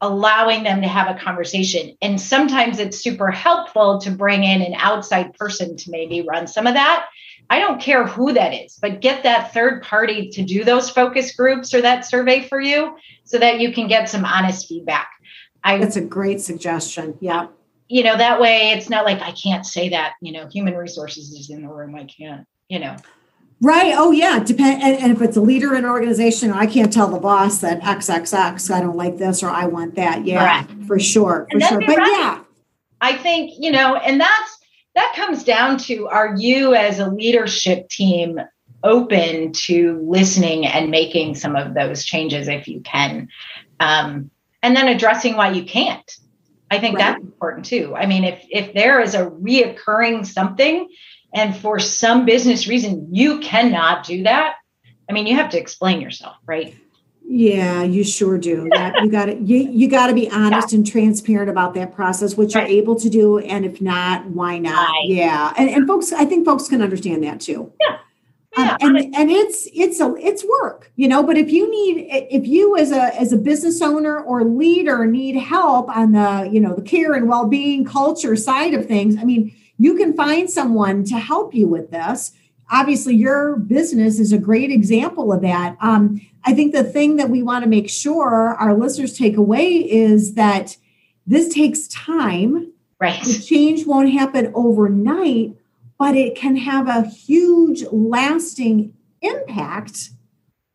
allowing 0.00 0.62
them 0.62 0.80
to 0.80 0.88
have 0.88 1.14
a 1.14 1.18
conversation. 1.20 1.96
And 2.00 2.20
sometimes 2.20 2.78
it's 2.78 2.98
super 2.98 3.30
helpful 3.30 4.00
to 4.00 4.10
bring 4.10 4.44
in 4.44 4.62
an 4.62 4.74
outside 4.74 5.34
person 5.34 5.76
to 5.76 5.90
maybe 5.90 6.22
run 6.22 6.46
some 6.46 6.66
of 6.66 6.74
that. 6.74 7.06
I 7.50 7.58
don't 7.58 7.80
care 7.80 8.06
who 8.06 8.32
that 8.32 8.54
is, 8.54 8.78
but 8.80 9.00
get 9.00 9.24
that 9.24 9.52
third 9.52 9.82
party 9.82 10.30
to 10.30 10.42
do 10.42 10.62
those 10.62 10.88
focus 10.88 11.34
groups 11.34 11.74
or 11.74 11.82
that 11.82 12.06
survey 12.06 12.46
for 12.46 12.60
you 12.60 12.96
so 13.24 13.38
that 13.38 13.58
you 13.58 13.72
can 13.72 13.88
get 13.88 14.08
some 14.08 14.24
honest 14.24 14.68
feedback. 14.68 15.10
I, 15.64 15.78
That's 15.78 15.96
a 15.96 16.00
great 16.00 16.40
suggestion. 16.40 17.18
Yeah. 17.20 17.48
You 17.88 18.04
know, 18.04 18.16
that 18.16 18.40
way 18.40 18.70
it's 18.70 18.88
not 18.88 19.04
like 19.04 19.20
I 19.20 19.32
can't 19.32 19.66
say 19.66 19.88
that, 19.88 20.12
you 20.22 20.30
know, 20.30 20.46
human 20.46 20.76
resources 20.76 21.32
is 21.32 21.50
in 21.50 21.62
the 21.62 21.68
room. 21.68 21.96
I 21.96 22.04
can't, 22.04 22.46
you 22.68 22.78
know. 22.78 22.96
Right. 23.60 23.94
Oh, 23.96 24.12
yeah. 24.12 24.38
Depend. 24.38 24.82
And, 24.82 24.96
and, 25.02 25.12
if 25.12 25.20
it's 25.20 25.36
a 25.36 25.40
leader 25.40 25.74
in 25.74 25.84
an 25.84 25.90
organization, 25.90 26.52
I 26.52 26.66
can't 26.66 26.90
tell 26.90 27.08
the 27.08 27.18
boss 27.18 27.58
that 27.58 27.80
XXX, 27.80 28.70
I 28.70 28.80
don't 28.80 28.96
like 28.96 29.18
this 29.18 29.42
or 29.42 29.50
I 29.50 29.66
want 29.66 29.96
that. 29.96 30.24
Yeah, 30.24 30.44
right. 30.44 30.86
for 30.86 30.98
sure. 30.98 31.46
For 31.50 31.60
sure. 31.60 31.80
But 31.80 31.98
right. 31.98 32.10
yeah. 32.10 32.42
I 33.02 33.16
think, 33.18 33.52
you 33.58 33.70
know, 33.70 33.96
and 33.96 34.20
that's, 34.20 34.59
that 34.94 35.14
comes 35.16 35.44
down 35.44 35.78
to 35.78 36.08
are 36.08 36.34
you 36.36 36.74
as 36.74 36.98
a 36.98 37.08
leadership 37.08 37.88
team 37.88 38.40
open 38.82 39.52
to 39.52 40.00
listening 40.08 40.66
and 40.66 40.90
making 40.90 41.34
some 41.34 41.54
of 41.54 41.74
those 41.74 42.04
changes 42.04 42.48
if 42.48 42.66
you 42.68 42.80
can? 42.80 43.28
Um, 43.78 44.30
and 44.62 44.76
then 44.76 44.88
addressing 44.88 45.36
why 45.36 45.52
you 45.52 45.64
can't. 45.64 46.10
I 46.70 46.78
think 46.78 46.96
right. 46.96 47.12
that's 47.14 47.24
important 47.24 47.66
too. 47.66 47.94
I 47.96 48.06
mean, 48.06 48.24
if 48.24 48.44
if 48.48 48.74
there 48.74 49.00
is 49.00 49.14
a 49.14 49.26
reoccurring 49.26 50.26
something 50.26 50.88
and 51.32 51.56
for 51.56 51.78
some 51.78 52.24
business 52.24 52.66
reason 52.66 53.08
you 53.10 53.38
cannot 53.40 54.04
do 54.04 54.22
that 54.24 54.54
i 55.08 55.12
mean 55.12 55.26
you 55.26 55.34
have 55.34 55.50
to 55.50 55.58
explain 55.58 56.00
yourself 56.00 56.36
right 56.46 56.76
yeah 57.30 57.82
you 57.82 58.02
sure 58.02 58.38
do 58.38 58.68
that 58.74 58.94
you 59.02 59.10
got 59.10 59.26
to 59.26 59.36
you, 59.36 59.58
you 59.58 59.88
got 59.88 60.08
to 60.08 60.14
be 60.14 60.30
honest 60.30 60.72
yeah. 60.72 60.76
and 60.76 60.86
transparent 60.86 61.50
about 61.50 61.74
that 61.74 61.94
process 61.94 62.36
what 62.36 62.52
you're 62.54 62.62
right. 62.62 62.70
able 62.70 62.96
to 62.96 63.08
do 63.08 63.38
and 63.38 63.64
if 63.64 63.80
not 63.80 64.24
why 64.26 64.58
not 64.58 64.88
right. 64.88 65.04
yeah 65.06 65.52
and, 65.56 65.70
and 65.70 65.86
folks 65.86 66.12
i 66.12 66.24
think 66.24 66.44
folks 66.44 66.68
can 66.68 66.82
understand 66.82 67.22
that 67.22 67.40
too 67.40 67.72
yeah 67.80 67.96
yeah, 68.58 68.76
um, 68.82 68.96
and 68.96 69.14
and 69.14 69.30
it's 69.30 69.68
it's 69.72 70.00
a 70.00 70.12
it's 70.16 70.44
work 70.44 70.90
you 70.96 71.06
know 71.06 71.22
but 71.22 71.38
if 71.38 71.52
you 71.52 71.70
need 71.70 72.08
if 72.10 72.48
you 72.48 72.76
as 72.76 72.90
a 72.90 73.14
as 73.20 73.32
a 73.32 73.36
business 73.36 73.80
owner 73.80 74.18
or 74.18 74.42
leader 74.42 75.06
need 75.06 75.36
help 75.36 75.88
on 75.88 76.10
the 76.10 76.50
you 76.52 76.58
know 76.58 76.74
the 76.74 76.82
care 76.82 77.12
and 77.12 77.28
well-being 77.28 77.84
culture 77.84 78.34
side 78.34 78.74
of 78.74 78.86
things 78.86 79.16
i 79.18 79.22
mean 79.22 79.54
you 79.80 79.94
can 79.94 80.12
find 80.12 80.50
someone 80.50 81.04
to 81.04 81.18
help 81.18 81.54
you 81.54 81.66
with 81.66 81.90
this. 81.90 82.32
Obviously, 82.70 83.16
your 83.16 83.56
business 83.56 84.20
is 84.20 84.30
a 84.30 84.36
great 84.36 84.70
example 84.70 85.32
of 85.32 85.40
that. 85.40 85.74
Um, 85.80 86.20
I 86.44 86.54
think 86.54 86.72
the 86.72 86.84
thing 86.84 87.16
that 87.16 87.30
we 87.30 87.42
want 87.42 87.64
to 87.64 87.68
make 87.68 87.90
sure 87.90 88.54
our 88.58 88.74
listeners 88.74 89.16
take 89.16 89.36
away 89.36 89.68
is 89.68 90.34
that 90.34 90.76
this 91.26 91.52
takes 91.52 91.86
time. 91.88 92.72
Right. 92.98 93.22
The 93.22 93.38
change 93.38 93.86
won't 93.86 94.10
happen 94.10 94.52
overnight, 94.54 95.56
but 95.98 96.16
it 96.16 96.34
can 96.34 96.56
have 96.56 96.88
a 96.88 97.08
huge 97.08 97.84
lasting 97.90 98.94
impact 99.22 100.10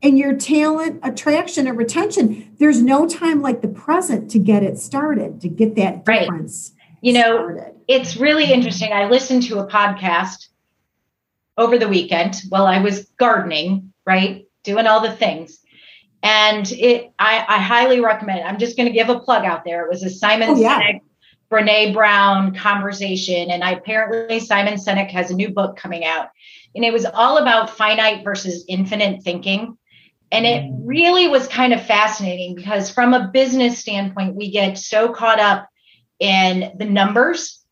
in 0.02 0.18
your 0.18 0.36
talent 0.36 1.00
attraction 1.04 1.68
and 1.68 1.78
retention. 1.78 2.56
There's 2.60 2.82
no 2.82 3.08
time 3.08 3.42
like 3.42 3.62
the 3.62 3.68
present 3.68 4.30
to 4.32 4.40
get 4.40 4.64
it 4.64 4.78
started, 4.78 5.42
to 5.42 5.50
get 5.50 5.76
that 5.76 6.06
difference. 6.06 6.72
Right. 6.78 6.98
You 7.02 7.14
know, 7.14 7.48
started 7.48 7.76
it's 7.88 8.18
really 8.18 8.52
interesting. 8.52 8.92
I 8.92 9.10
listened 9.10 9.44
to 9.44 9.60
a 9.60 9.68
podcast 9.68 10.48
over 11.58 11.78
the 11.78 11.88
weekend 11.88 12.42
while 12.50 12.66
I 12.66 12.82
was 12.82 13.06
gardening, 13.18 13.94
right? 14.06 14.45
Doing 14.66 14.88
all 14.88 15.02
the 15.02 15.16
things. 15.16 15.60
And 16.24 16.70
it 16.72 17.12
I, 17.20 17.46
I 17.48 17.58
highly 17.60 18.00
recommend 18.00 18.40
it. 18.40 18.46
I'm 18.46 18.58
just 18.58 18.78
going 18.78 18.88
to 18.88 18.94
give 18.94 19.10
a 19.10 19.20
plug 19.20 19.46
out 19.46 19.64
there. 19.64 19.86
It 19.86 19.90
was 19.90 20.04
a 20.04 20.10
Simon 20.10 20.50
oh, 20.50 20.56
yeah. 20.56 20.80
Sinek, 20.80 21.02
Brene 21.52 21.94
Brown 21.94 22.56
conversation. 22.56 23.52
And 23.52 23.64
I 23.64 23.72
apparently 23.72 24.40
Simon 24.40 24.76
Sinek 24.76 25.12
has 25.12 25.30
a 25.30 25.36
new 25.36 25.50
book 25.50 25.78
coming 25.78 26.04
out. 26.04 26.30
And 26.76 26.84
it 26.84 26.92
was 26.92 27.06
all 27.06 27.38
about 27.38 27.70
finite 27.70 28.24
versus 28.24 28.66
infinite 28.68 29.24
thinking. 29.24 29.78
And 30.32 30.46
it 30.46 30.64
mm. 30.64 30.80
really 30.84 31.28
was 31.28 31.48
kind 31.48 31.72
of 31.74 31.86
fascinating 31.86 32.56
because 32.56 32.90
from 32.90 33.14
a 33.14 33.30
business 33.32 33.80
standpoint, 33.80 34.36
we 34.36 34.50
get 34.50 34.78
so 34.78 35.14
caught 35.14 35.40
up 35.40 35.70
in 36.20 36.74
the 36.78 36.86
numbers 36.86 37.66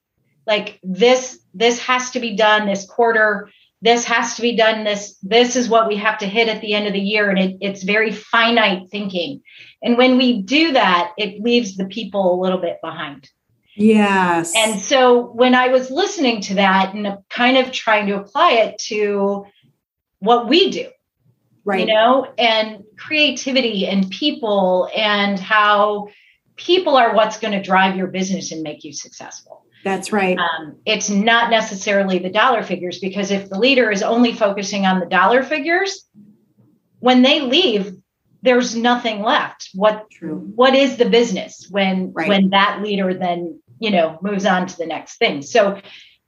like 0.46 0.80
this 0.84 1.40
this 1.54 1.80
has 1.80 2.12
to 2.12 2.20
be 2.20 2.36
done 2.36 2.66
this 2.66 2.86
quarter 2.86 3.50
this 3.84 4.06
has 4.06 4.36
to 4.36 4.42
be 4.42 4.56
done. 4.56 4.86
This 4.86 5.18
this 5.22 5.58
is 5.58 5.68
what 5.68 5.90
we 5.90 5.98
have 5.98 6.18
to 6.20 6.26
hit 6.26 6.48
at 6.48 6.62
the 6.62 6.74
end 6.74 6.88
of 6.88 6.94
the 6.94 7.00
year 7.00 7.30
and 7.30 7.38
it, 7.38 7.58
it's 7.60 7.84
very 7.84 8.14
finite 8.14 8.90
thinking. 8.90 9.42
And 9.84 9.98
when 9.98 10.18
we 10.18 10.42
do 10.42 10.72
that 10.72 11.12
it 11.18 11.42
leaves 11.42 11.76
the 11.76 11.86
people 11.86 12.34
a 12.34 12.42
little 12.42 12.60
bit 12.60 12.80
behind. 12.82 13.30
Yes. 13.76 14.54
And 14.56 14.80
so 14.80 15.32
when 15.32 15.54
i 15.54 15.68
was 15.68 15.92
listening 15.92 16.42
to 16.42 16.56
that 16.56 16.94
and 16.94 17.18
kind 17.30 17.58
of 17.58 17.72
trying 17.72 18.08
to 18.08 18.16
apply 18.16 18.52
it 18.52 18.78
to 18.90 19.46
what 20.20 20.48
we 20.48 20.72
do 20.72 20.88
right. 21.66 21.82
you 21.82 21.94
know 21.94 22.28
and 22.38 22.84
creativity 22.98 23.88
and 23.88 24.10
people 24.10 24.90
and 24.96 25.40
how 25.40 26.08
people 26.56 26.96
are 26.96 27.16
what's 27.16 27.40
going 27.40 27.54
to 27.54 27.62
drive 27.62 27.98
your 27.98 28.08
business 28.08 28.52
and 28.52 28.62
make 28.62 28.84
you 28.84 28.94
successful 28.94 29.63
that's 29.84 30.12
right. 30.12 30.38
Um, 30.38 30.78
it's 30.86 31.10
not 31.10 31.50
necessarily 31.50 32.20
the 32.20 32.30
dollar 32.30 32.64
figures 32.64 33.00
because 33.00 33.32
if 33.32 33.50
the 33.50 33.60
leader 33.60 33.92
is 33.92 34.02
only 34.02 34.34
focusing 34.34 34.86
on 34.86 35.00
the 35.00 35.06
dollar 35.06 35.44
figures, 35.44 36.08
when 37.00 37.22
they 37.22 37.42
leave, 37.42 37.94
there's 38.42 38.76
nothing 38.76 39.22
left. 39.22 39.70
What 39.74 40.10
True. 40.10 40.52
what 40.56 40.76
is 40.76 40.98
the 40.98 41.10
business 41.10 41.68
when 41.70 42.14
right. 42.14 42.28
when 42.28 42.50
that 42.52 42.82
leader 42.82 43.14
then 43.14 43.62
you 43.80 43.92
know 43.92 44.20
moves 44.22 44.46
on 44.46 44.68
to 44.68 44.78
the 44.78 44.86
next 44.86 45.18
thing? 45.18 45.42
So, 45.42 45.82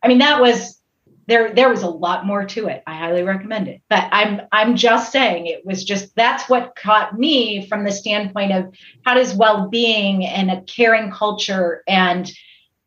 I 0.04 0.08
mean 0.08 0.20
that 0.20 0.42
was 0.42 0.82
there. 1.28 1.54
There 1.54 1.70
was 1.70 1.84
a 1.84 1.90
lot 1.90 2.26
more 2.26 2.46
to 2.46 2.68
it. 2.68 2.84
I 2.86 2.96
highly 2.96 3.24
recommend 3.24 3.68
it. 3.68 3.82
But 3.90 4.08
I'm 4.12 4.42
I'm 4.52 4.76
just 4.76 5.12
saying 5.12 5.48
it 5.48 5.66
was 5.66 5.84
just 5.84 6.16
that's 6.16 6.50
what 6.50 6.76
caught 6.76 7.18
me 7.18 7.68
from 7.68 7.84
the 7.84 7.92
standpoint 7.92 8.52
of 8.52 8.74
how 9.06 9.14
does 9.14 9.34
well 9.34 9.70
being 9.70 10.26
and 10.26 10.52
a 10.52 10.62
caring 10.62 11.12
culture 11.12 11.84
and 11.88 12.32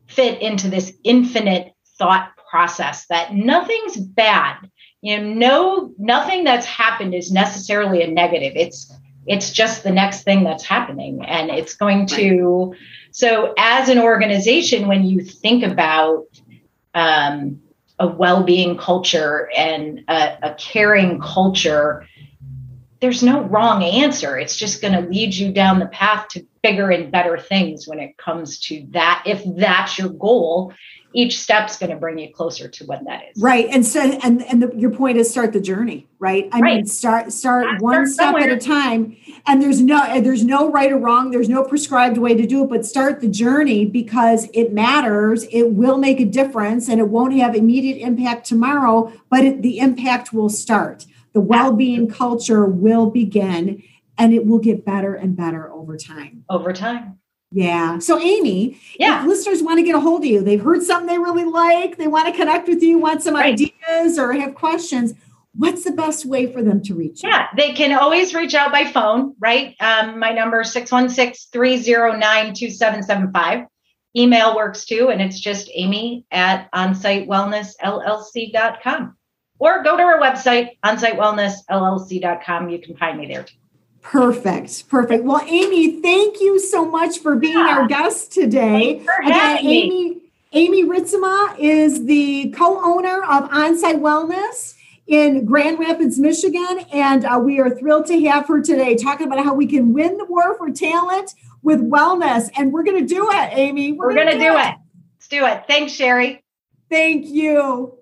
fit 0.09 0.41
into 0.41 0.69
this 0.69 0.93
infinite 1.03 1.73
thought 1.97 2.31
process 2.49 3.05
that 3.07 3.33
nothing's 3.33 3.97
bad. 3.97 4.57
You 5.01 5.21
know 5.21 5.33
no 5.33 5.93
nothing 5.97 6.43
that's 6.43 6.65
happened 6.65 7.15
is 7.15 7.31
necessarily 7.31 8.01
a 8.01 8.07
negative. 8.07 8.53
It's 8.55 8.91
it's 9.25 9.51
just 9.51 9.83
the 9.83 9.91
next 9.91 10.23
thing 10.23 10.43
that's 10.43 10.63
happening 10.63 11.23
and 11.25 11.49
it's 11.51 11.75
going 11.75 12.07
to 12.07 12.73
so 13.11 13.53
as 13.57 13.89
an 13.89 13.99
organization 13.99 14.87
when 14.87 15.03
you 15.03 15.21
think 15.21 15.63
about 15.63 16.25
um, 16.95 17.61
a 17.99 18.07
well-being 18.07 18.77
culture 18.77 19.49
and 19.55 20.03
a, 20.07 20.49
a 20.49 20.55
caring 20.55 21.19
culture 21.19 22.07
there's 22.99 23.23
no 23.23 23.43
wrong 23.43 23.83
answer. 23.83 24.37
It's 24.37 24.55
just 24.55 24.81
going 24.81 24.93
to 24.93 25.09
lead 25.09 25.33
you 25.33 25.51
down 25.51 25.79
the 25.79 25.87
path 25.87 26.27
to 26.29 26.45
bigger 26.61 26.91
and 26.91 27.11
better 27.11 27.37
things 27.37 27.87
when 27.87 27.99
it 27.99 28.17
comes 28.17 28.59
to 28.59 28.85
that. 28.89 29.23
If 29.25 29.41
that's 29.55 29.97
your 29.97 30.09
goal, 30.09 30.73
each 31.13 31.39
step's 31.39 31.77
going 31.77 31.89
to 31.89 31.95
bring 31.95 32.19
you 32.19 32.31
closer 32.31 32.67
to 32.67 32.85
what 32.85 33.03
that 33.05 33.23
is. 33.29 33.41
Right. 33.41 33.67
And 33.71 33.85
so, 33.85 34.01
and, 34.01 34.43
and 34.43 34.61
the, 34.61 34.71
your 34.75 34.91
point 34.91 35.17
is 35.17 35.29
start 35.29 35.53
the 35.53 35.61
journey, 35.61 36.07
right? 36.19 36.49
I 36.51 36.59
right. 36.59 36.75
mean, 36.75 36.85
start, 36.85 37.31
start 37.31 37.81
one 37.81 38.05
step 38.05 38.35
at 38.35 38.49
a 38.49 38.57
time 38.57 39.15
and 39.47 39.61
there's 39.61 39.81
no, 39.81 40.21
there's 40.21 40.43
no 40.43 40.69
right 40.69 40.91
or 40.91 40.97
wrong. 40.97 41.31
There's 41.31 41.49
no 41.49 41.63
prescribed 41.63 42.17
way 42.17 42.35
to 42.35 42.45
do 42.45 42.63
it, 42.63 42.69
but 42.69 42.85
start 42.85 43.21
the 43.21 43.29
journey 43.29 43.85
because 43.85 44.49
it 44.53 44.71
matters. 44.71 45.45
It 45.51 45.71
will 45.71 45.97
make 45.97 46.19
a 46.19 46.25
difference 46.25 46.89
and 46.89 46.99
it 46.99 47.07
won't 47.07 47.33
have 47.33 47.55
immediate 47.55 48.05
impact 48.05 48.45
tomorrow, 48.45 49.11
but 49.29 49.45
it, 49.45 49.61
the 49.63 49.79
impact 49.79 50.31
will 50.31 50.49
start 50.49 51.05
the 51.33 51.41
well-being 51.41 52.09
culture 52.09 52.65
will 52.65 53.09
begin 53.09 53.83
and 54.17 54.33
it 54.33 54.45
will 54.45 54.59
get 54.59 54.85
better 54.85 55.15
and 55.15 55.35
better 55.35 55.71
over 55.71 55.97
time 55.97 56.43
over 56.49 56.73
time 56.73 57.17
yeah 57.51 57.97
so 57.99 58.19
amy 58.19 58.79
yeah 58.99 59.23
listeners 59.25 59.63
want 59.63 59.77
to 59.77 59.83
get 59.83 59.95
a 59.95 59.99
hold 59.99 60.21
of 60.21 60.25
you 60.25 60.41
they've 60.41 60.63
heard 60.63 60.83
something 60.83 61.07
they 61.07 61.17
really 61.17 61.45
like 61.45 61.97
they 61.97 62.07
want 62.07 62.27
to 62.27 62.37
connect 62.37 62.67
with 62.67 62.83
you 62.83 62.99
want 62.99 63.21
some 63.21 63.35
right. 63.35 63.53
ideas 63.53 64.19
or 64.19 64.33
have 64.33 64.53
questions 64.53 65.13
what's 65.59 65.83
the 65.83 65.91
best 65.91 66.25
way 66.25 66.51
for 66.51 66.63
them 66.63 66.81
to 66.83 66.95
reach 66.95 67.23
you? 67.23 67.29
Yeah, 67.29 67.47
they 67.55 67.73
can 67.73 67.95
always 67.97 68.33
reach 68.33 68.55
out 68.55 68.71
by 68.71 68.85
phone, 68.85 69.35
right? 69.39 69.75
Um, 69.79 70.17
my 70.19 70.31
number 70.31 70.61
is 70.61 70.71
616 70.71 71.49
309 71.51 72.53
2775. 72.53 73.67
Email 74.15 74.55
works 74.55 74.85
too, 74.85 75.09
and 75.09 75.21
it's 75.21 75.39
just 75.39 75.69
amy 75.73 76.25
at 76.31 76.71
onsitewellnessllc.com. 76.71 79.15
Or 79.59 79.83
go 79.83 79.97
to 79.97 80.03
our 80.03 80.19
website, 80.19 80.77
onsitewellnessllc.com. 80.83 82.69
You 82.69 82.79
can 82.79 82.95
find 82.95 83.17
me 83.17 83.27
there. 83.27 83.45
Perfect. 84.01 84.87
Perfect. 84.89 85.23
Well, 85.25 85.41
Amy, 85.45 86.01
thank 86.01 86.39
you 86.39 86.59
so 86.59 86.89
much 86.89 87.19
for 87.19 87.35
being 87.35 87.57
yeah. 87.57 87.77
our 87.77 87.87
guest 87.87 88.31
today. 88.31 89.05
Again, 89.23 89.57
Amy, 89.59 90.21
Amy 90.53 90.85
Ritsema 90.85 91.55
is 91.59 92.05
the 92.05 92.49
co-owner 92.51 93.21
of 93.23 93.49
Onsite 93.51 93.99
Wellness 93.99 94.75
in 95.05 95.45
Grand 95.45 95.79
Rapids, 95.79 96.17
Michigan, 96.17 96.85
and 96.93 97.25
uh, 97.25 97.39
we 97.43 97.59
are 97.59 97.69
thrilled 97.69 98.05
to 98.07 98.25
have 98.25 98.47
her 98.47 98.61
today 98.61 98.95
talking 98.95 99.27
about 99.27 99.43
how 99.43 99.53
we 99.53 99.67
can 99.67 99.93
win 99.93 100.17
the 100.17 100.25
war 100.25 100.55
for 100.57 100.69
talent 100.71 101.33
with 101.61 101.81
wellness. 101.81 102.49
And 102.55 102.71
we're 102.71 102.83
going 102.83 103.05
to 103.05 103.13
do 103.13 103.29
it, 103.29 103.49
Amy. 103.53 103.91
We're, 103.91 104.07
we're 104.07 104.15
going 104.15 104.27
to 104.27 104.33
do, 104.33 104.39
do 104.39 104.57
it. 104.57 104.67
it. 104.67 104.75
Let's 105.15 105.27
do 105.27 105.45
it. 105.45 105.63
Thanks, 105.67 105.93
Sheri. 105.93 106.41
Thank 106.89 107.27
you. 107.27 107.98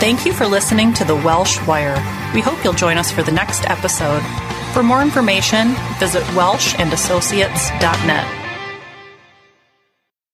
Thank 0.00 0.26
you 0.26 0.32
for 0.32 0.46
listening 0.46 0.92
to 0.94 1.04
the 1.04 1.14
Welsh 1.14 1.64
Wire. 1.66 1.94
We 2.34 2.40
hope 2.40 2.64
you'll 2.64 2.72
join 2.72 2.98
us 2.98 3.10
for 3.10 3.22
the 3.22 3.32
next 3.32 3.68
episode. 3.70 4.22
For 4.72 4.82
more 4.82 5.02
information, 5.02 5.74
visit 5.98 6.22
welshandassociates.net. 6.34 8.43